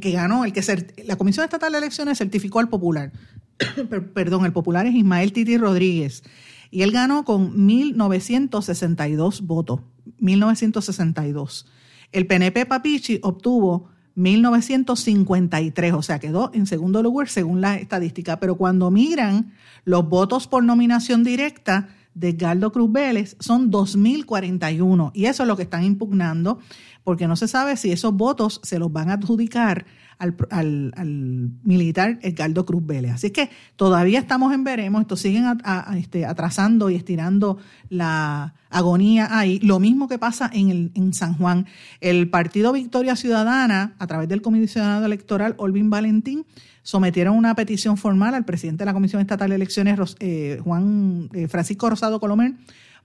[0.00, 0.60] que ganó, el que
[1.04, 3.12] la Comisión Estatal de Elecciones certificó al popular.
[4.12, 6.24] Perdón, el popular es Ismael Titi Rodríguez.
[6.72, 9.80] Y él ganó con 1.962 votos.
[10.20, 11.66] 1.962.
[12.10, 18.40] El PNP Papichi obtuvo 1953, o sea, quedó en segundo lugar según la estadística.
[18.40, 19.52] Pero cuando miran
[19.84, 25.10] los votos por nominación directa de Galdo Cruz Vélez, son 2.041.
[25.14, 26.58] Y eso es lo que están impugnando,
[27.04, 29.86] porque no se sabe si esos votos se los van a adjudicar
[30.22, 33.12] al, al, militar Edgardo Cruz Vélez.
[33.12, 35.44] Así que todavía estamos en veremos, esto siguen
[35.96, 37.58] este, atrasando y estirando
[37.88, 39.58] la agonía ahí.
[39.60, 41.66] Lo mismo que pasa en, el, en San Juan.
[42.00, 46.46] El Partido Victoria Ciudadana, a través del comisionado electoral Olvin Valentín,
[46.82, 51.48] sometieron una petición formal al presidente de la Comisión Estatal de Elecciones, eh, Juan eh,
[51.48, 52.54] Francisco Rosado Colomer,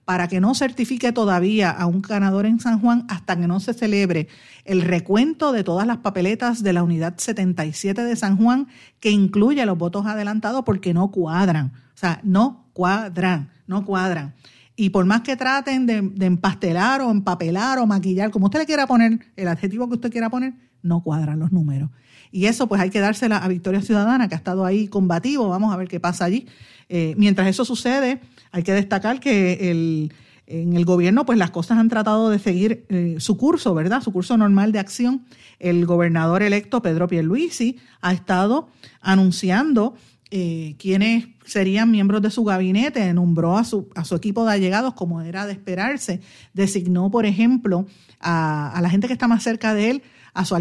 [0.08, 3.74] para que no certifique todavía a un ganador en San Juan hasta que no se
[3.74, 4.30] celebre
[4.64, 8.70] el recuento de todas las papeletas de la unidad 77 de San Juan,
[9.02, 11.74] que incluye los votos adelantados porque no cuadran.
[11.94, 14.34] O sea, no cuadran, no cuadran.
[14.78, 18.88] Y por más que traten de, empastelar o empapelar o maquillar, como usted le quiera
[18.88, 21.90] poner, el adjetivo que usted quiera poner, no cuadran los números.
[22.32, 25.50] Y eso pues hay que dársela a Victoria Ciudadana, que ha estado ahí combativo.
[25.50, 26.48] Vamos a ver qué pasa allí.
[26.90, 30.14] Eh, mientras eso sucede, hay que destacar que el,
[30.46, 34.02] en el gobierno pues las cosas han tratado de seguir eh, su curso, ¿verdad?
[34.02, 35.26] Su curso normal de acción.
[35.60, 38.70] El gobernador electo Pedro Pierluisi ha estado
[39.02, 39.96] anunciando
[40.30, 44.94] eh, quiénes serían miembros de su gabinete, nombró a su, a su equipo de allegados
[44.94, 46.20] como era de esperarse,
[46.54, 47.86] designó, por ejemplo,
[48.20, 50.04] a, la gente que está más cerca de él,
[50.38, 50.56] a su,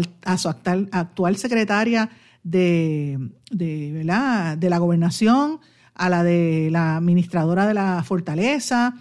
[0.49, 2.09] actual, actual secretaria
[2.43, 3.19] de,
[3.51, 5.59] la gobernación,
[5.93, 8.95] a la de la administradora de la fortaleza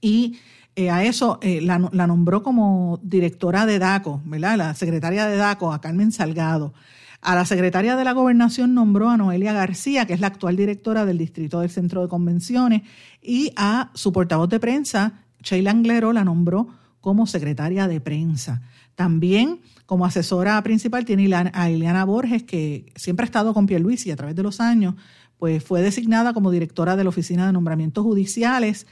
[0.00, 0.38] y
[0.76, 4.56] eh, a eso eh, la, nombró como directora de DACO, ¿verdad?
[4.56, 6.74] La secretaria de DACO, a Carmen Salgado.
[7.22, 11.04] A la secretaria de la gobernación nombró a Noelia García, que es la actual directora
[11.04, 12.82] del Distrito del Centro de Convenciones,
[13.20, 16.68] y a su portavoz de prensa, Sheila Anglero, la nombró
[17.00, 18.62] como secretaria de prensa.
[19.00, 24.16] También como asesora principal tiene a Ileana Borges, que siempre ha estado con y a
[24.16, 24.94] través de los años,
[25.38, 28.86] pues fue designada como directora de la Oficina de Nombramientos Judiciales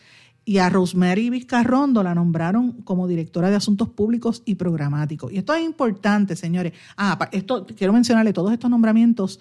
[0.46, 5.30] y a Rosemary Vizcarrondo la nombraron como directora de Asuntos Públicos y Programáticos.
[5.30, 6.72] Y esto es importante, señores.
[6.96, 9.40] Ah, esto quiero mencionarle, todos estos nombramientos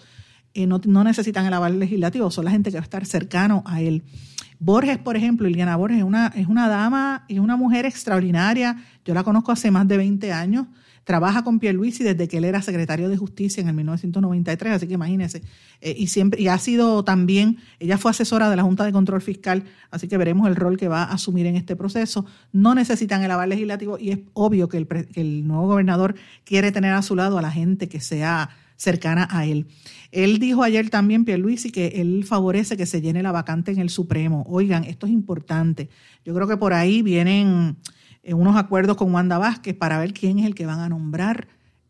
[0.53, 3.79] eh, no, necesitan el aval legislativo, son la gente que va a estar cercano a
[3.79, 4.03] él.
[4.59, 8.77] Borges, por ejemplo, Liliana Borges es una, es una dama y una mujer extraordinaria.
[9.05, 10.67] Yo la conozco hace más de 20 años
[11.07, 14.95] trabaja con Pierluisi desde que él era secretario de Justicia en el 1993, así que
[14.95, 15.41] imagínense.
[15.79, 19.21] Eh, y siempre y ha sido también, ella fue asesora de la Junta de Control
[19.21, 22.25] Fiscal, así que veremos el rol que va a asumir en este proceso.
[22.51, 26.73] No necesitan el aval legislativo y es obvio que el, que el nuevo gobernador quiere
[26.73, 29.67] tener a su lado a la gente que sea cercana a él.
[30.11, 33.89] Él dijo ayer también, Pierluisi, que él favorece que se llene la vacante en el
[33.89, 34.45] Supremo.
[34.47, 35.89] Oigan, esto es importante.
[36.23, 37.77] Yo creo que por ahí vienen
[38.23, 41.47] unos acuerdos con Wanda Vázquez para ver quién es el que van a nombrar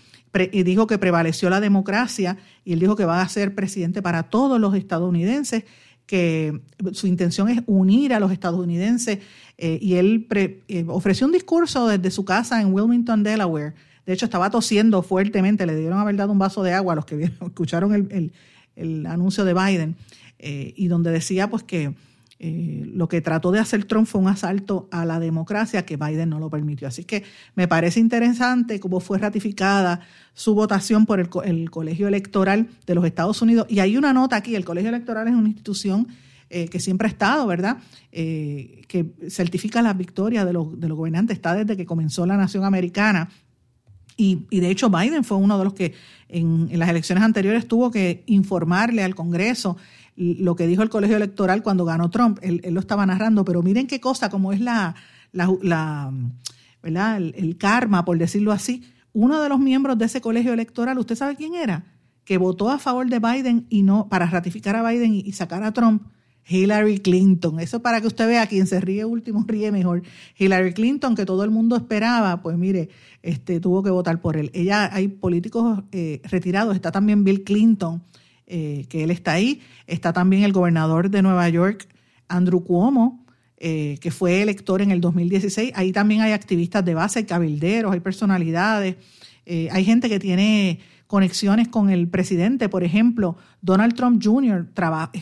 [0.51, 4.23] y dijo que prevaleció la democracia y él dijo que va a ser presidente para
[4.23, 5.63] todos los estadounidenses,
[6.05, 9.19] que su intención es unir a los estadounidenses
[9.57, 13.73] eh, y él eh, ofreció un discurso desde su casa en Wilmington, Delaware.
[14.05, 17.05] De hecho, estaba tosiendo fuertemente, le dieron haber dado un vaso de agua a los
[17.05, 17.93] que escucharon
[18.75, 19.95] el, anuncio de Biden,
[20.37, 21.95] eh, y donde decía pues que
[22.37, 26.29] eh, lo que trató de hacer Trump fue un asalto a la democracia que Biden
[26.29, 26.87] no lo permitió.
[26.87, 27.23] Así que
[27.55, 30.01] me parece interesante cómo fue ratificada
[30.33, 33.67] su votación por el, Colegio Electoral de los Estados Unidos.
[33.69, 36.07] Y hay una nota aquí, el Colegio Electoral es una institución
[36.49, 37.77] eh, que siempre ha estado, ¿verdad?
[38.11, 42.35] Eh, que certifica las victorias de los, de los gobernantes, está desde que comenzó la
[42.35, 43.29] nación americana.
[44.17, 45.93] Y, de hecho Biden fue uno de los que
[46.29, 49.77] en las elecciones anteriores tuvo que informarle al Congreso
[50.15, 52.39] lo que dijo el colegio electoral cuando ganó Trump.
[52.41, 54.95] Él, lo estaba narrando, pero miren qué cosa, como es la,
[55.33, 56.11] la,
[56.81, 57.17] ¿verdad?
[57.17, 58.83] El, karma, por decirlo así.
[59.13, 61.85] Uno de los miembros de ese colegio electoral, ¿usted sabe quién era?
[62.23, 65.73] Que votó a favor de Biden y no para ratificar a Biden y, sacar a
[65.73, 66.03] Trump.
[66.47, 67.59] Hillary Clinton.
[67.59, 70.03] Eso para que usted vea, quien se ríe último ríe mejor.
[70.37, 72.89] Hillary Clinton, que todo el mundo esperaba, pues mire,
[73.23, 74.51] este, tuvo que votar por él.
[74.53, 78.03] Ella, hay políticos eh, retirados, está también Bill Clinton,
[78.47, 79.61] eh, que él está ahí.
[79.87, 81.87] Está también el gobernador de Nueva York,
[82.27, 83.25] Andrew Cuomo,
[83.57, 85.71] eh, que fue elector en el 2016.
[85.75, 88.97] Ahí también hay activistas de base, hay cabilderos, hay personalidades,
[89.45, 92.69] eh, hay gente que tiene conexiones con el presidente.
[92.69, 94.67] Por ejemplo, Donald Trump Jr.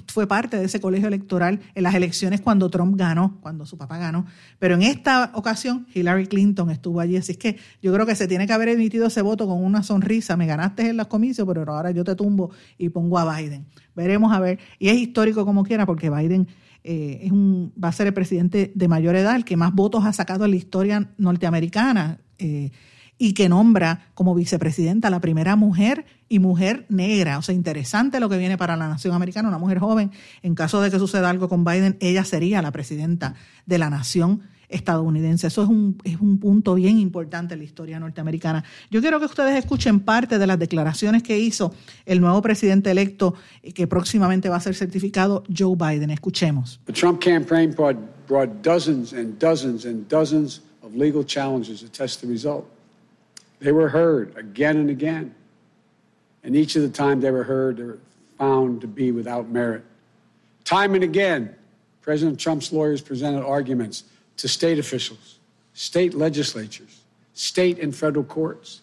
[0.08, 3.98] fue parte de ese colegio electoral en las elecciones cuando Trump ganó, cuando su papá
[3.98, 4.26] ganó.
[4.60, 7.18] Pero en esta ocasión Hillary Clinton estuvo allí.
[7.18, 9.84] Así es que yo creo que se tiene que haber emitido ese voto con una
[9.84, 10.38] sonrisa.
[10.38, 13.66] Me ganaste en los comicios, pero ahora yo te tumbo y pongo a Biden.
[13.96, 14.60] Veremos a ver.
[14.80, 16.48] Y es histórico como quiera porque Biden...
[16.86, 20.04] Eh, es un, va a ser el presidente de mayor edad, el que más votos
[20.04, 22.20] ha sacado en la historia norteamericana.
[22.38, 22.72] Eh,
[23.18, 27.38] y que nombra como vicepresidenta la primera mujer y mujer negra.
[27.38, 30.12] O sea, interesante lo que viene para la nación americana, una mujer joven.
[30.42, 34.42] En caso de que suceda algo con Biden, ella sería la presidenta de la nación
[34.74, 35.48] estadounidense.
[35.48, 38.64] Eso es un, es un punto bien importante en la historia norteamericana.
[38.90, 41.74] Yo quiero que ustedes escuchen parte de las declaraciones que hizo
[42.06, 43.36] el nuevo presidente electo
[43.76, 46.10] que próximamente va a ser certificado, Joe Biden.
[46.10, 46.80] Escuchemos.
[46.86, 52.28] The Trump campaign brought dozens and dozens and dozens of legal challenges to test the
[52.28, 52.73] result.
[53.64, 55.34] They were heard again and again.
[56.44, 58.00] And each of the time they were heard, they were
[58.38, 59.86] found to be without merit.
[60.66, 61.56] Time and again,
[62.02, 64.04] President Trump's lawyers presented arguments
[64.36, 65.40] to state officials,
[65.74, 67.04] state legislatures,
[67.36, 68.82] state and federal courts,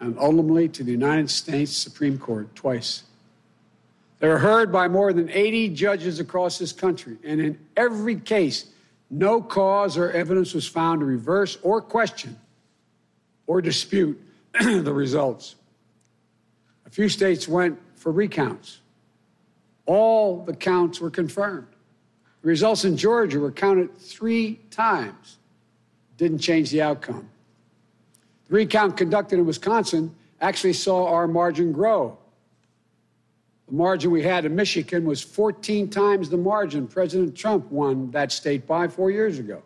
[0.00, 3.02] and ultimately to the United States Supreme Court twice.
[4.20, 8.64] They were heard by more than 80 judges across this country, and in every case,
[9.10, 12.38] no cause or evidence was found to reverse or question
[13.46, 14.20] or dispute
[14.60, 15.56] the results.
[16.86, 18.80] A few states went for recounts.
[19.86, 21.68] All the counts were confirmed.
[22.42, 25.38] The results in Georgia were counted three times.
[26.16, 27.28] Didn't change the outcome.
[28.48, 32.18] The recount conducted in Wisconsin actually saw our margin grow.
[33.66, 38.30] The margin we had in Michigan was 14 times the margin President Trump won that
[38.30, 39.62] state by four years ago.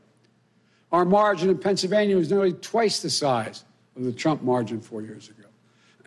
[0.91, 3.65] Our margin in Pennsylvania was nearly twice the size
[4.01, 5.49] of the Trump margin four years ago.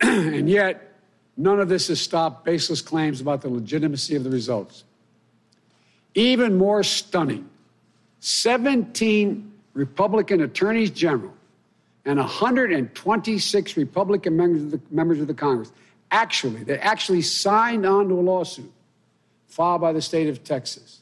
[0.00, 0.94] and yet,
[1.36, 4.84] none of this has stopped baseless claims about the legitimacy of the results.
[6.14, 7.48] Even more stunning,
[8.20, 11.32] 17 Republican attorneys general
[12.04, 15.72] and 126 Republican members of the, members of the Congress
[16.10, 18.72] actually, they actually signed on to a lawsuit
[19.48, 21.00] filed by the state of Texas.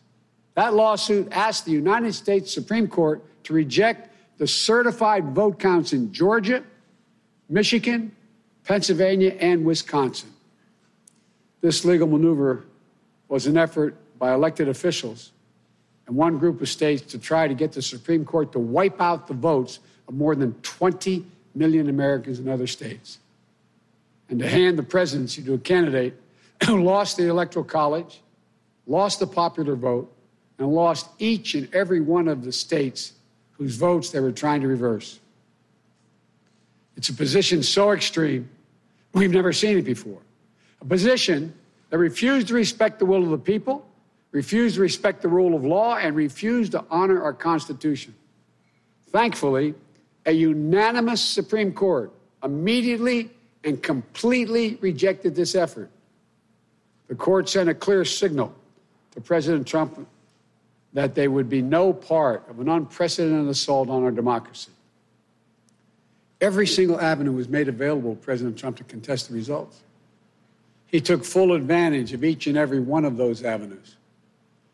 [0.55, 6.13] That lawsuit asked the United States Supreme Court to reject the certified vote counts in
[6.13, 6.65] Georgia,
[7.53, 8.17] Michigan,
[8.65, 10.33] Pennsylvania, and Wisconsin.
[11.61, 12.65] This legal maneuver
[13.29, 15.33] was an effort by elected officials
[16.07, 19.29] and one group of states to try to get the Supreme Court to wipe out
[19.29, 23.19] the votes of more than 20 million Americans in other states
[24.31, 26.15] and to hand the presidency to a candidate
[26.67, 28.23] who lost the Electoral College,
[28.87, 30.11] lost the popular vote,
[30.59, 33.13] and lost each and every one of the states
[33.53, 35.21] whose votes they were trying to reverse.
[36.97, 38.49] It's a position so extreme,
[39.13, 40.21] we've never seen it before.
[40.81, 41.55] A position
[41.91, 43.87] that refused to respect the will of the people,
[44.31, 48.15] refused to respect the rule of law, and refused to honor our Constitution.
[49.11, 49.75] Thankfully,
[50.27, 52.13] a unanimous Supreme Court
[52.43, 53.31] immediately
[53.65, 55.91] and completely rejected this effort.
[57.09, 58.55] The court sent a clear signal
[59.13, 60.07] to President Trump
[60.95, 64.73] that they would be no part of an unprecedented assault on our democracy.
[66.43, 69.81] Every single avenue was made available to President Trump to contest the results.
[70.89, 73.97] He took full advantage of each and every one of those avenues.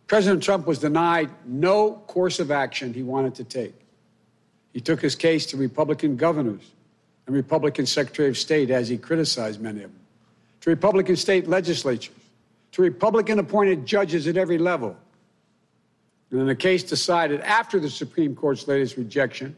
[0.06, 3.74] President Trump was denied no course of action he wanted to take.
[4.72, 6.72] He took his case to Republican governors
[7.26, 10.00] and Republican Secretary of State, as he criticized many of them,
[10.62, 12.14] to Republican state legislatures,
[12.72, 14.96] to Republican appointed judges at every level.
[16.30, 19.54] And in the case decided after the Supreme Court's latest rejection,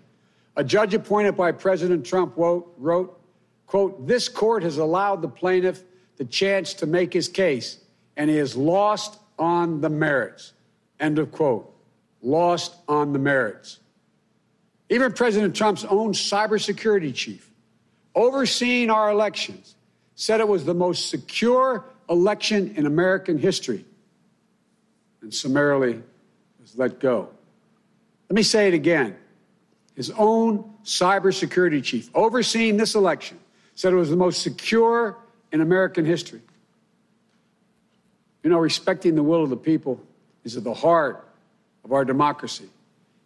[0.57, 3.20] a judge appointed by President Trump wrote, wrote,
[3.66, 5.82] quote, this court has allowed the plaintiff
[6.16, 7.78] the chance to make his case,
[8.16, 10.53] and he has lost on the merits.
[10.98, 11.72] End of quote.
[12.22, 13.78] Lost on the merits.
[14.90, 17.51] Even President Trump's own cybersecurity chief,
[18.14, 19.76] overseeing our elections,
[20.14, 23.84] said it was the most secure election in American history
[25.22, 26.03] and summarily
[26.61, 27.28] was let go.
[28.28, 29.16] Let me say it again.
[30.01, 33.38] His own cybersecurity chief, overseeing this election,
[33.74, 35.18] said it was the most secure
[35.53, 36.40] in American history.
[38.42, 40.01] You know, respecting the will of the people
[40.42, 41.28] is at the heart
[41.84, 42.70] of our democracy,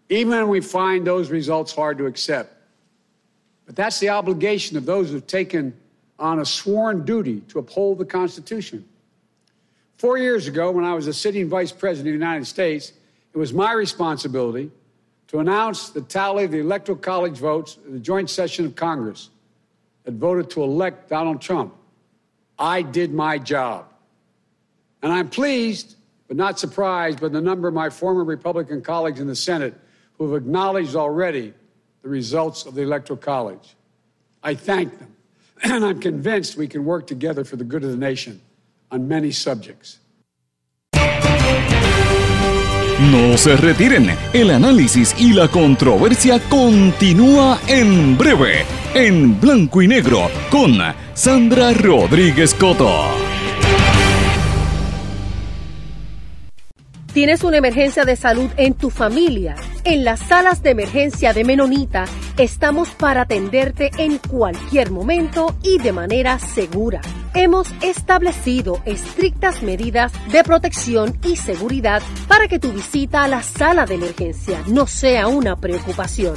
[0.09, 2.53] even when we find those results hard to accept.
[3.67, 5.77] But that's the obligation of those who've taken
[6.19, 8.85] on a sworn duty to uphold the Constitution.
[9.99, 12.93] Four years ago, when I was a sitting vice president of the United States,
[13.33, 14.73] it was my responsibility
[15.35, 19.31] to announce the tally of the Electoral College votes in the joint session of Congress
[20.05, 21.75] that voted to elect Donald Trump.
[22.57, 23.87] I did my job.
[25.03, 25.97] And I'm pleased,
[26.29, 29.75] but not surprised, by the number of my former Republican colleagues in the Senate
[30.19, 31.53] who have acknowledged already
[32.03, 33.75] the results of the Electoral College.
[34.41, 35.17] I thank them,
[35.65, 38.41] and I'm convinced we can work together for the good of the nation
[38.93, 39.99] on many subjects.
[43.01, 48.65] No se retiren, el análisis y la controversia continúa en breve,
[48.95, 50.79] en blanco y negro, con
[51.13, 53.09] Sandra Rodríguez Coto.
[57.13, 59.57] ¿Tienes una emergencia de salud en tu familia?
[59.87, 62.07] En las salas de emergencia de Menonita
[62.39, 67.03] estamos para atenderte en cualquier momento y de manera segura.
[67.35, 73.85] Hemos establecido estrictas medidas de protección y seguridad para que tu visita a la sala
[73.85, 76.37] de emergencia no sea una preocupación.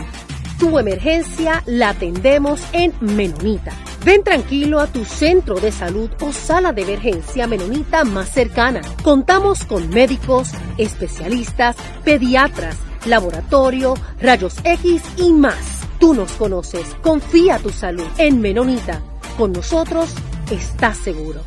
[0.60, 3.72] Tu emergencia la atendemos en Menonita.
[4.04, 8.82] Ven tranquilo a tu centro de salud o sala de emergencia menonita más cercana.
[9.04, 15.82] Contamos con médicos, especialistas, pediatras, laboratorio, rayos X y más.
[16.00, 16.96] Tú nos conoces.
[17.02, 19.02] Confía tu salud en Menonita.
[19.38, 20.14] Con nosotros
[20.52, 21.47] estás seguro.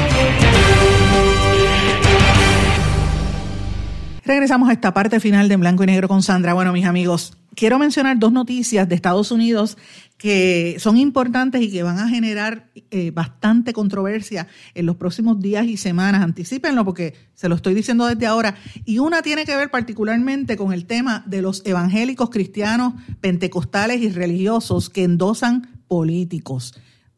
[4.31, 6.53] Regresamos a esta parte final de en blanco y negro con Sandra.
[6.53, 9.77] Bueno, mis amigos, quiero mencionar dos noticias de Estados Unidos
[10.15, 15.65] que son importantes y que van a generar eh, bastante controversia en los próximos días
[15.65, 16.21] y semanas.
[16.21, 18.55] Anticípenlo porque se lo estoy diciendo desde ahora.
[18.85, 24.11] Y una tiene que ver particularmente con el tema de los evangélicos cristianos, pentecostales y
[24.11, 26.73] religiosos que endosan políticos.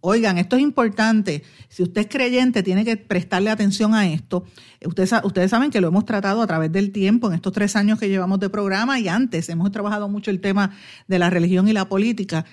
[0.06, 1.44] Oigan, esto es importante.
[1.70, 4.44] Si usted es creyente, tiene que prestarle atención a esto.
[4.86, 7.98] Ustedes, ustedes saben que lo hemos tratado a través del tiempo, en estos tres años
[7.98, 9.48] que llevamos de programa y antes.
[9.48, 10.72] Hemos trabajado mucho el tema
[11.08, 12.44] de la religión y la política.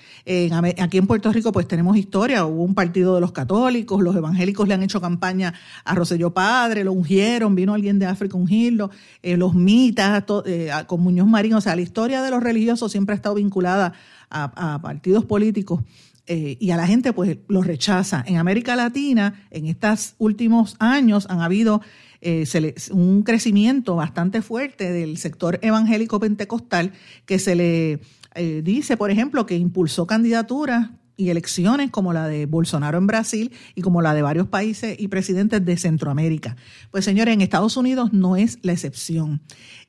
[0.79, 2.45] aquí en Puerto Rico, pues tenemos historia.
[2.45, 6.85] Hubo un partido de los católicos, los evangélicos le han hecho campaña a Roselló Padre,
[6.85, 8.91] lo ungieron, vino alguien de África a ungirlo,
[9.21, 11.55] eh, los mitas, eh, con Muñoz Marín.
[11.55, 13.91] O sea, la historia de los religiosos siempre ha estado vinculada
[14.29, 15.81] a partidos políticos.
[16.27, 18.23] Eh, y a la gente pues lo rechaza.
[18.27, 21.81] En América Latina, en estos últimos años han habido
[22.21, 22.45] eh,
[22.91, 26.93] un crecimiento bastante fuerte del sector evangélico pentecostal
[27.25, 27.99] que se le
[28.35, 33.51] eh, dice, por ejemplo, que impulsó candidaturas y elecciones como la de Bolsonaro en Brasil
[33.75, 36.55] y como la de varios países y presidentes de Centroamérica.
[36.91, 39.41] Pues señores, en Estados Unidos no es la excepción.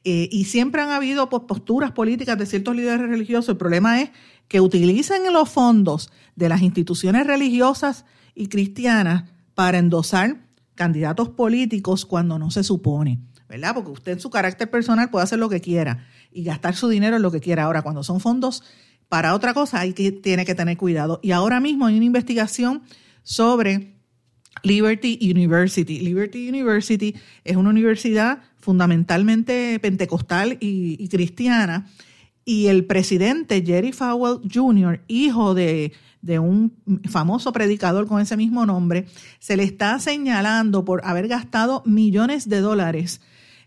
[0.03, 3.51] y siempre han habido pues, posturas políticas de ciertos líderes religiosos.
[3.51, 4.11] El problema es
[4.49, 9.25] que utilizan los fondos de las instituciones religiosas y cristianas
[9.55, 13.75] para endosar candidatos políticos cuando no se supone, ¿verdad?
[13.75, 17.17] Porque usted en su carácter personal puede hacer lo que quiera y gastar su dinero
[17.17, 17.65] en lo que quiera.
[17.65, 18.63] Ahora, cuando son fondos
[19.09, 21.21] para otra cosa, hay que, tiene que tener cuidado.
[21.23, 22.83] Y ahora mismo hay una investigación
[23.23, 23.97] sobre
[24.63, 26.01] Liberty University.
[26.01, 27.15] Liberty University
[27.45, 31.87] es una universidad fundamentalmente pentecostal y cristiana
[32.45, 35.93] y el presidente Jerry Falwell Jr., hijo de,
[36.39, 36.73] un
[37.09, 39.07] famoso predicador con ese mismo nombre,
[39.39, 43.21] se le está señalando por haber gastado millones de dólares,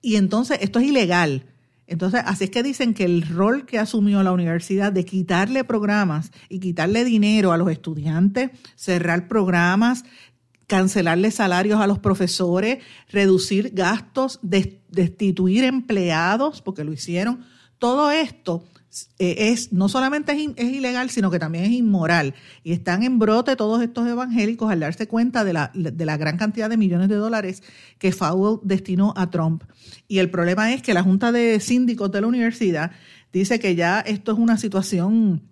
[0.00, 1.44] Y entonces esto es ilegal.
[1.86, 6.32] Entonces, así es que dicen que el rol que asumió la universidad de quitarle programas
[6.48, 10.04] y quitarle dinero a los estudiantes, cerrar programas,
[10.68, 17.44] cancelarle salarios a los profesores, reducir gastos, destituir empleados, porque lo hicieron.
[17.78, 18.64] Todo esto
[19.18, 22.34] eh, es no solamente es, ilegal, sino que también es inmoral.
[22.64, 26.36] Y están en brote todos estos evangélicos al darse cuenta de la, de la gran
[26.36, 27.62] cantidad de millones de dólares
[27.98, 29.64] que Fowell destinó a Trump.
[30.08, 32.90] Y el problema es que la Junta de Síndicos de la universidad
[33.32, 35.49] dice que ya esto es una situación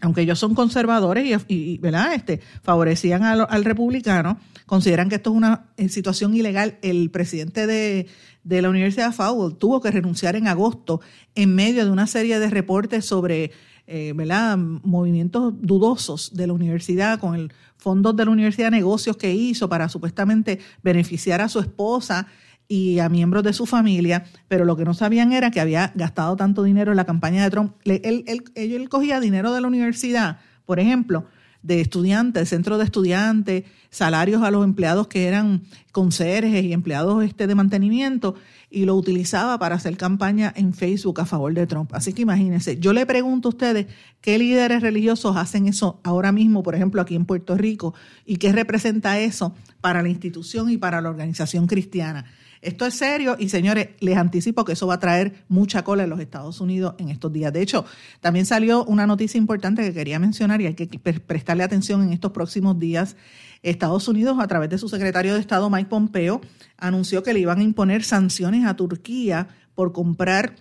[0.00, 2.14] aunque ellos son conservadores y, ¿verdad?
[2.14, 6.78] Este, favorecían al, republicano, consideran que esto es una eh, situación ilegal.
[6.82, 8.06] El presidente de,
[8.44, 11.00] la Universidad de Fowler tuvo que renunciar en agosto
[11.34, 13.52] en medio de una serie de reportes sobre
[13.86, 14.56] eh, ¿verdad?
[14.56, 19.88] movimientos dudosos de la universidad con el fondo de la universidad, negocios que hizo para
[19.88, 22.26] supuestamente beneficiar a su esposa
[22.70, 26.36] y a miembros de su familia, pero lo que no sabían era que había gastado
[26.36, 27.74] tanto dinero en la campaña de Trump.
[27.84, 31.26] Él, él, él, cogía dinero de la universidad, por ejemplo,
[31.64, 37.48] de estudiantes, centros de estudiantes, salarios a los empleados que eran conserjes y empleados este
[37.48, 38.36] de mantenimiento
[38.70, 41.92] y lo utilizaba para hacer campaña en Facebook a favor de Trump.
[41.92, 43.88] Así que imagínense, yo le pregunto a ustedes
[44.20, 47.94] qué líderes religiosos hacen eso ahora mismo, por ejemplo, aquí en Puerto Rico,
[48.24, 52.26] y qué representa eso para la institución y para la organización cristiana.
[52.62, 56.10] Esto es serio y señores, les anticipo que eso va a traer mucha cola en
[56.10, 57.52] los Estados Unidos en estos días.
[57.52, 57.86] De hecho,
[58.20, 62.32] también salió una noticia importante que quería mencionar y hay que prestarle atención en estos
[62.32, 63.16] próximos días.
[63.62, 66.42] Estados Unidos, a través de su secretario de Estado, Mike Pompeo,
[66.76, 70.56] anunció que le iban a imponer sanciones a Turquía por comprar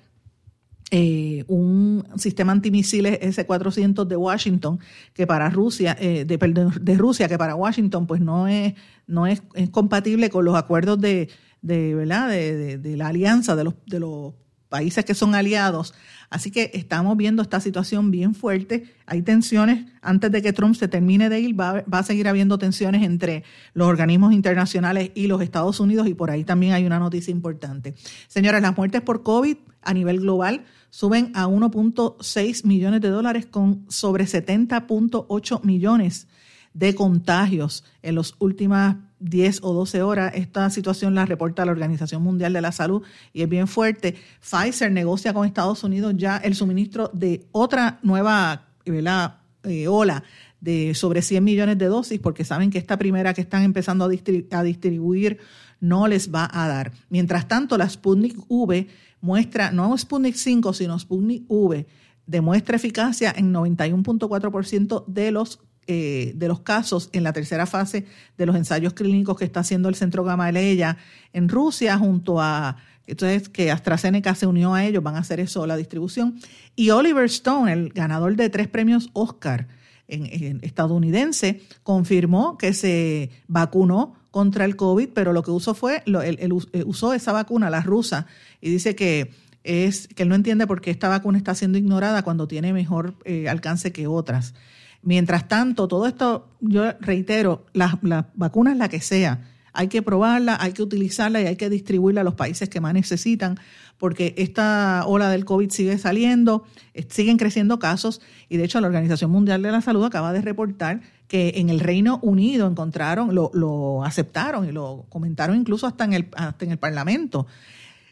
[0.91, 4.79] eh, un sistema antimisiles S-400 de Washington,
[5.13, 6.37] que para Rusia, eh, de,
[6.81, 8.73] de, Rusia, que para Washington, pues no es,
[9.05, 9.41] no es
[9.71, 11.29] compatible con los acuerdos de,
[11.61, 12.29] de, ¿verdad?
[12.29, 14.33] De, de, la alianza de los, de los
[14.69, 15.93] países que son aliados.
[16.29, 18.93] Así que estamos viendo esta situación bien fuerte.
[19.07, 22.59] Hay tensiones, antes de que Trump se termine de ir, va, va, a seguir habiendo
[22.59, 23.43] tensiones entre
[23.73, 27.95] los organismos internacionales y los Estados Unidos y por ahí también hay una noticia importante.
[28.27, 33.85] Señores, las muertes por COVID a nivel global suben a 1.6 millones de dólares con
[33.89, 36.27] sobre 70.8 millones
[36.73, 40.31] de contagios en las últimas 10 o 12 horas.
[40.35, 43.03] Esta situación la reporta la Organización Mundial de la Salud
[43.33, 44.15] y es bien fuerte.
[44.41, 50.23] Pfizer negocia con Estados Unidos ya el suministro de otra nueva eh, ola
[50.61, 54.63] de sobre 100 millones de dosis porque saben que esta primera que están empezando a,
[54.63, 55.37] distribuir
[55.79, 56.91] no les va a dar.
[57.09, 58.87] Mientras tanto, la Sputnik V
[59.21, 61.85] muestra, no Sputnik 5, sino Sputnik V,
[62.25, 65.59] demuestra eficacia en 91.4% de los
[65.91, 68.05] eh, de los casos en la tercera fase
[68.37, 70.97] de los ensayos clínicos que está haciendo el Centro Gamaleya
[71.33, 72.77] en Rusia junto a
[73.07, 76.39] entonces que AstraZeneca se unió a ellos, van a hacer eso la distribución.
[76.75, 79.67] Y Oliver Stone, el ganador de tres premios Oscar
[80.07, 86.53] en, estadounidense, confirmó que se vacunó contra el COVID, pero lo que usó fue, él,
[86.85, 88.27] usó esa vacuna, la rusa,
[88.61, 89.31] y dice que
[89.63, 93.15] es que él no entiende por qué esta vacuna está siendo ignorada cuando tiene mejor
[93.25, 94.53] eh, alcance que otras.
[95.01, 100.57] Mientras tanto, todo esto, yo reitero, las la vacunas, la que sea, hay que probarla,
[100.59, 103.57] hay que utilizarla y hay que distribuirla a los países que más necesitan,
[103.97, 108.87] porque esta ola del COVID sigue saliendo, eh, siguen creciendo casos y de hecho la
[108.87, 113.51] Organización Mundial de la Salud acaba de reportar que en el Reino Unido encontraron, lo,
[113.53, 117.45] lo aceptaron y lo comentaron incluso hasta en el, hasta en el Parlamento,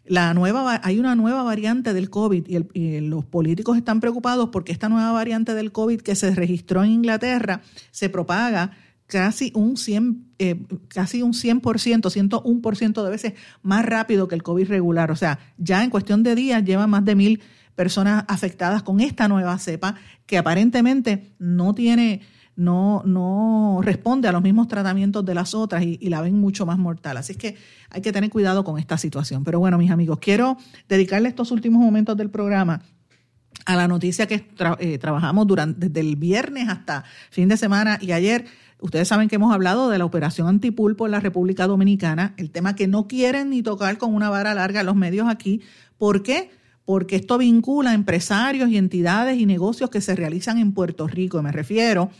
[0.08, 4.90] la nueva, hay una nueva variante del COVID y, los políticos están preocupados porque esta
[4.90, 8.72] nueva variante del COVID que se registró en Inglaterra se propaga
[9.06, 14.68] casi un 100, eh, casi un 100%, 101% de veces más rápido que el COVID
[14.68, 15.12] regular.
[15.12, 17.42] O sea, ya en cuestión de días lleva más de mil
[17.76, 19.96] personas afectadas con esta nueva cepa
[20.26, 22.22] que aparentemente no tiene
[22.58, 26.78] no, no responde a los mismos tratamientos de las otras y, la ven mucho más
[26.78, 27.16] mortal.
[27.18, 27.56] Así es que
[27.90, 29.44] hay que tener cuidado con esta situación.
[29.44, 30.58] Pero bueno, mis amigos, quiero
[30.90, 32.82] dedicarle estos últimos momentos del programa
[33.66, 34.48] a la noticia que
[34.80, 38.46] eh, trabajamos durante desde el viernes hasta fin de semana y ayer.
[38.80, 42.76] Ustedes saben que hemos hablado de la operación antipulpo en la República Dominicana, el tema
[42.76, 45.62] que no quieren ni tocar con una vara larga los medios aquí.
[45.98, 46.52] ¿Por qué?
[46.86, 51.42] Porque esto vincula a empresarios y entidades y negocios que se realizan en Puerto Rico.
[51.42, 52.12] Me refiero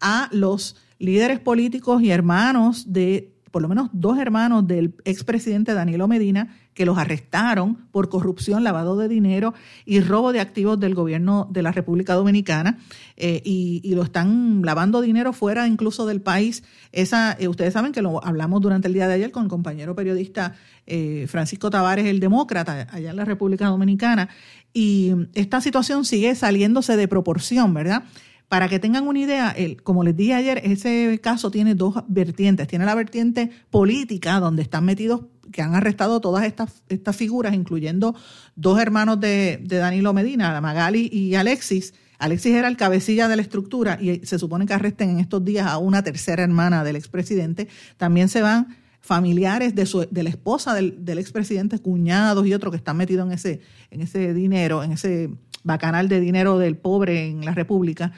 [0.00, 6.08] a los líderes políticos y hermanos de, por lo menos dos hermanos del expresidente Danilo
[6.08, 9.54] Medina, que los arrestaron por corrupción, lavado de dinero
[9.86, 12.78] y robo de activos del gobierno de la República Dominicana
[13.16, 16.64] eh, y, lo están lavando dinero fuera incluso del país.
[16.92, 19.96] Esa, eh, ustedes saben que lo hablamos durante el día de ayer con el compañero
[19.96, 20.54] periodista
[20.86, 24.28] eh, Francisco Tavares, el demócrata, allá en la República Dominicana.
[24.74, 28.04] Y esta situación sigue saliéndose de proporción, ¿verdad?
[28.48, 32.68] Para que tengan una idea, el, como les dije ayer, ese caso tiene dos vertientes.
[32.68, 38.14] Tiene la vertiente política, donde están metidos, que han arrestado todas estas, estas figuras, incluyendo
[38.54, 41.94] dos hermanos de, de Danilo Medina, Magali y Alexis.
[42.18, 45.66] Alexis era el cabecilla de la estructura y se supone que arresten en estos días
[45.66, 47.68] a una tercera hermana del expresidente.
[47.96, 52.72] También se van familiares de, su, de la esposa del, del expresidente, cuñados y otros
[52.72, 55.30] que están metidos en ese, en ese dinero, en ese
[55.62, 58.12] bacanal de dinero del pobre en la República.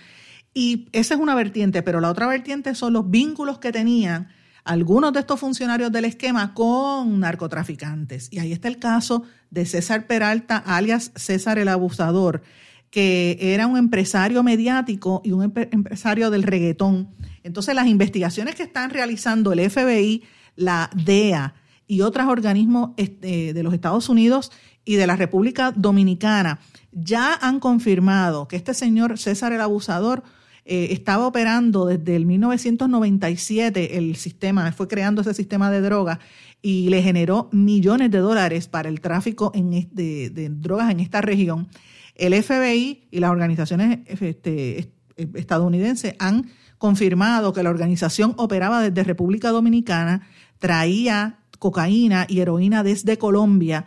[0.55, 4.29] Y esa es una vertiente, pero la otra vertiente son los vínculos que tenían
[4.65, 8.29] algunos de estos funcionarios del esquema con narcotraficantes.
[8.31, 12.43] Y ahí está el caso de César Peralta, alias César el Abusador,
[12.91, 17.09] que era un empresario mediático y un empresario del reggaetón.
[17.43, 20.23] Entonces las investigaciones que están realizando el FBI,
[20.55, 21.55] la DEA
[21.87, 24.53] y otros organismos este, de los Estados Unidos
[24.85, 26.61] y de la República Dominicana
[26.93, 30.25] ya han confirmado que este señor César el Abusador
[30.71, 36.19] eh, estaba operando desde el 1997 el sistema, fue creando ese sistema de drogas
[36.61, 41.69] y le generó millones de dólares para el tráfico de, de, drogas en esta región.
[42.15, 49.49] El FBI y las organizaciones este, estadounidenses han confirmado que la organización operaba desde República
[49.49, 53.87] Dominicana, traía cocaína y heroína desde Colombia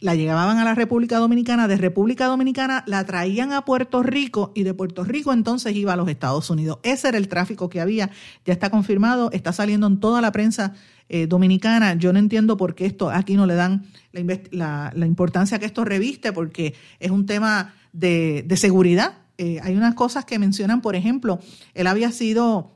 [0.00, 4.62] la llevaban a la República Dominicana, de República Dominicana la traían a Puerto Rico y
[4.62, 6.78] de Puerto Rico entonces iba a los Estados Unidos.
[6.82, 8.10] Ese era el tráfico que había,
[8.46, 10.72] ya está confirmado, está saliendo en toda la prensa
[11.08, 11.94] eh, dominicana.
[11.94, 16.32] Yo no entiendo por qué esto aquí no le dan la, importancia que esto reviste,
[16.32, 19.18] porque es un tema de, seguridad.
[19.36, 21.38] Eh, hay unas cosas que mencionan, por ejemplo,
[21.74, 22.75] él había sido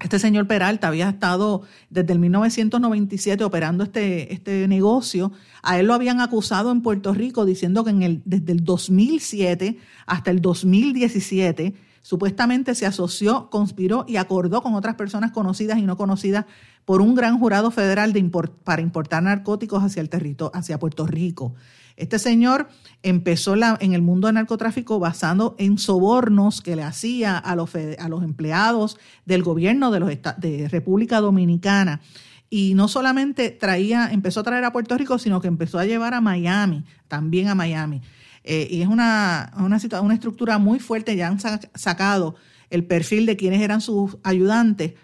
[0.00, 5.32] este señor Peralta había estado desde el 1997 operando este, este negocio.
[5.62, 9.78] A él lo habían acusado en Puerto Rico diciendo que en el, desde el 2007
[10.06, 15.96] hasta el 2017 supuestamente se asoció, conspiró y acordó con otras personas conocidas y no
[15.96, 16.46] conocidas
[16.84, 18.30] por un gran jurado federal de
[18.64, 21.54] para importar narcóticos hacia, el territorio, hacia Puerto Rico.
[21.98, 22.68] Este señor
[23.02, 28.08] empezó en el mundo del narcotráfico basado en sobornos que le hacía a los, a
[28.08, 32.00] los empleados del gobierno de, los, de República Dominicana.
[32.48, 36.14] Y no solamente traía, empezó a traer a Puerto Rico, sino que empezó a llevar
[36.14, 38.00] a Miami, también a Miami.
[38.44, 41.40] Eh, y es una, una, una estructura muy fuerte, ya han
[41.74, 42.36] sacado
[42.70, 44.94] el perfil de quienes eran sus ayudantes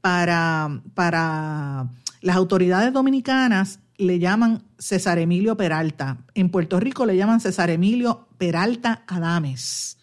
[0.00, 1.88] para, para
[2.20, 6.18] las autoridades dominicanas le llaman César Emilio Peralta.
[6.34, 9.98] En Puerto Rico le llaman César Emilio Peralta Adames.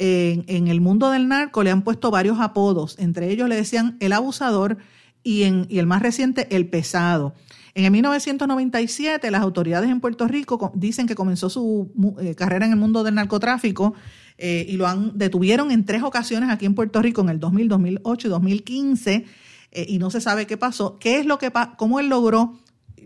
[0.00, 4.12] En, el mundo del narco le han puesto varios apodos, entre ellos le decían el
[4.12, 4.78] abusador
[5.24, 7.34] y, en, el más reciente el pesado.
[7.74, 12.72] En el 1997 las autoridades en Puerto Rico dicen que comenzó su eh, carrera en
[12.72, 13.94] el mundo del narcotráfico
[14.36, 17.68] eh, y lo han detuvieron en tres ocasiones aquí en Puerto Rico en el 2000,
[17.68, 19.24] 2008 y 2015
[19.72, 20.98] eh, y no se sabe qué pasó.
[20.98, 22.58] ¿Qué es lo que cómo él logró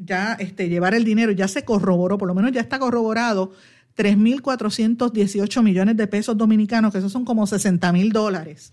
[0.04, 3.52] ya este, llevar el dinero, ya se corroboró, por lo menos ya está corroborado,
[3.96, 8.72] 3.418 millones de pesos dominicanos, que esos son como 60 mil dólares,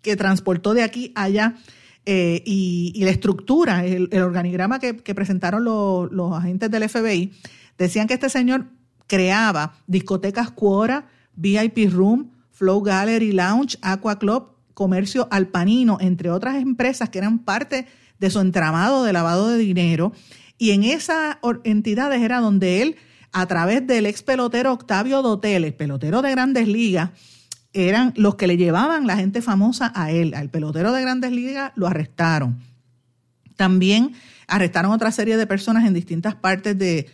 [0.00, 1.56] que transportó de aquí allá.
[2.04, 7.32] Eh, y, la estructura, el, organigrama que, presentaron los agentes del FBI,
[7.78, 8.66] decían que este señor
[9.06, 17.08] creaba discotecas Quora, VIP Room, Flow Gallery Lounge, Aqua Club, Comercio Alpanino, entre otras empresas
[17.08, 17.86] que eran parte
[18.30, 20.12] su entramado de lavado de dinero.
[20.58, 22.96] Y en esas entidades era donde él,
[23.32, 27.10] a través del ex pelotero Octavio Dotel, pelotero de grandes ligas,
[27.72, 30.34] eran los que le llevaban la gente famosa a él.
[30.34, 32.60] Al pelotero de grandes ligas lo arrestaron.
[33.56, 34.12] También
[34.46, 37.08] arrestaron otra serie de personas en distintas partes de,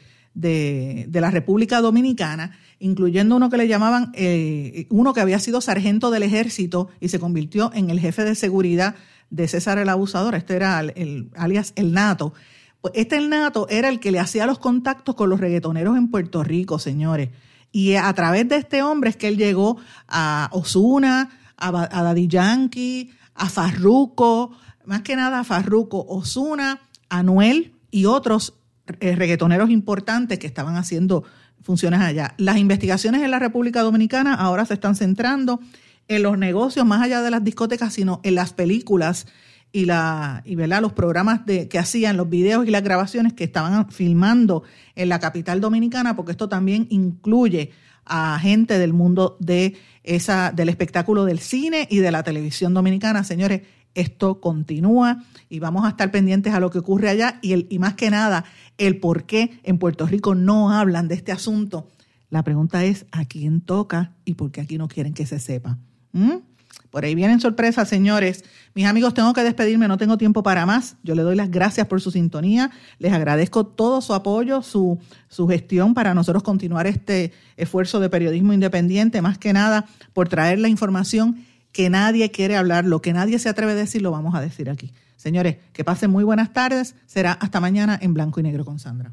[1.13, 6.23] la República Dominicana, incluyendo uno que le llamaban, eh, uno que había sido sargento del
[6.23, 8.95] ejército y se convirtió en el jefe de seguridad
[9.31, 12.33] de César el Abusador, este era el, alias El Nato.
[12.81, 16.11] Pues este El Nato era el que le hacía los contactos con los reggaetoneros en
[16.11, 17.31] Puerto Rico, señores.
[17.73, 23.11] Y a través de este hombre es que él llegó a Osuna, a, Daddy Yankee,
[23.35, 24.53] a Farruco,
[24.85, 28.55] más que nada a Farruco, Osuna, Anuel y otros
[29.01, 31.25] eh, reggaetoneros importantes que estaban haciendo
[31.63, 32.35] funciones allá.
[32.39, 35.61] Las investigaciones en la República Dominicana ahora se están centrando
[36.09, 39.27] en los negocios, más allá de las discotecas, sino en las películas
[39.73, 40.81] y, la, y ¿verdad?
[40.81, 44.63] los programas de, que hacían, los videos y las grabaciones que estaban filmando
[44.95, 47.71] en la capital dominicana, porque esto también incluye
[48.05, 53.23] a gente del mundo de esa, del espectáculo del cine y de la televisión dominicana.
[53.23, 53.63] Señores,
[53.95, 57.79] esto continúa y vamos a estar pendientes a lo que ocurre allá y, el, y
[57.79, 58.45] más que nada
[58.79, 61.89] el por qué en Puerto Rico no hablan de este asunto.
[62.31, 65.79] La pregunta es, ¿a quién toca y por qué aquí no quieren que se sepa?
[66.19, 66.43] ¿Mm?
[66.91, 68.45] Por ahí vienen sorpresas, señores.
[68.75, 70.97] Mis amigos, tengo que despedirme, no tengo tiempo para más.
[71.03, 72.71] Yo le doy las gracias por su sintonía.
[72.99, 74.99] Les agradezco todo su apoyo, su,
[75.29, 80.59] su gestión para nosotros continuar este esfuerzo de periodismo independiente, más que nada por traer
[80.59, 84.35] la información que nadie quiere hablar, lo que nadie se atreve a decir, lo vamos
[84.35, 84.93] a decir aquí.
[85.17, 86.95] Señores, que pasen muy buenas tardes.
[87.07, 89.13] Será hasta mañana en blanco y negro con Sandra.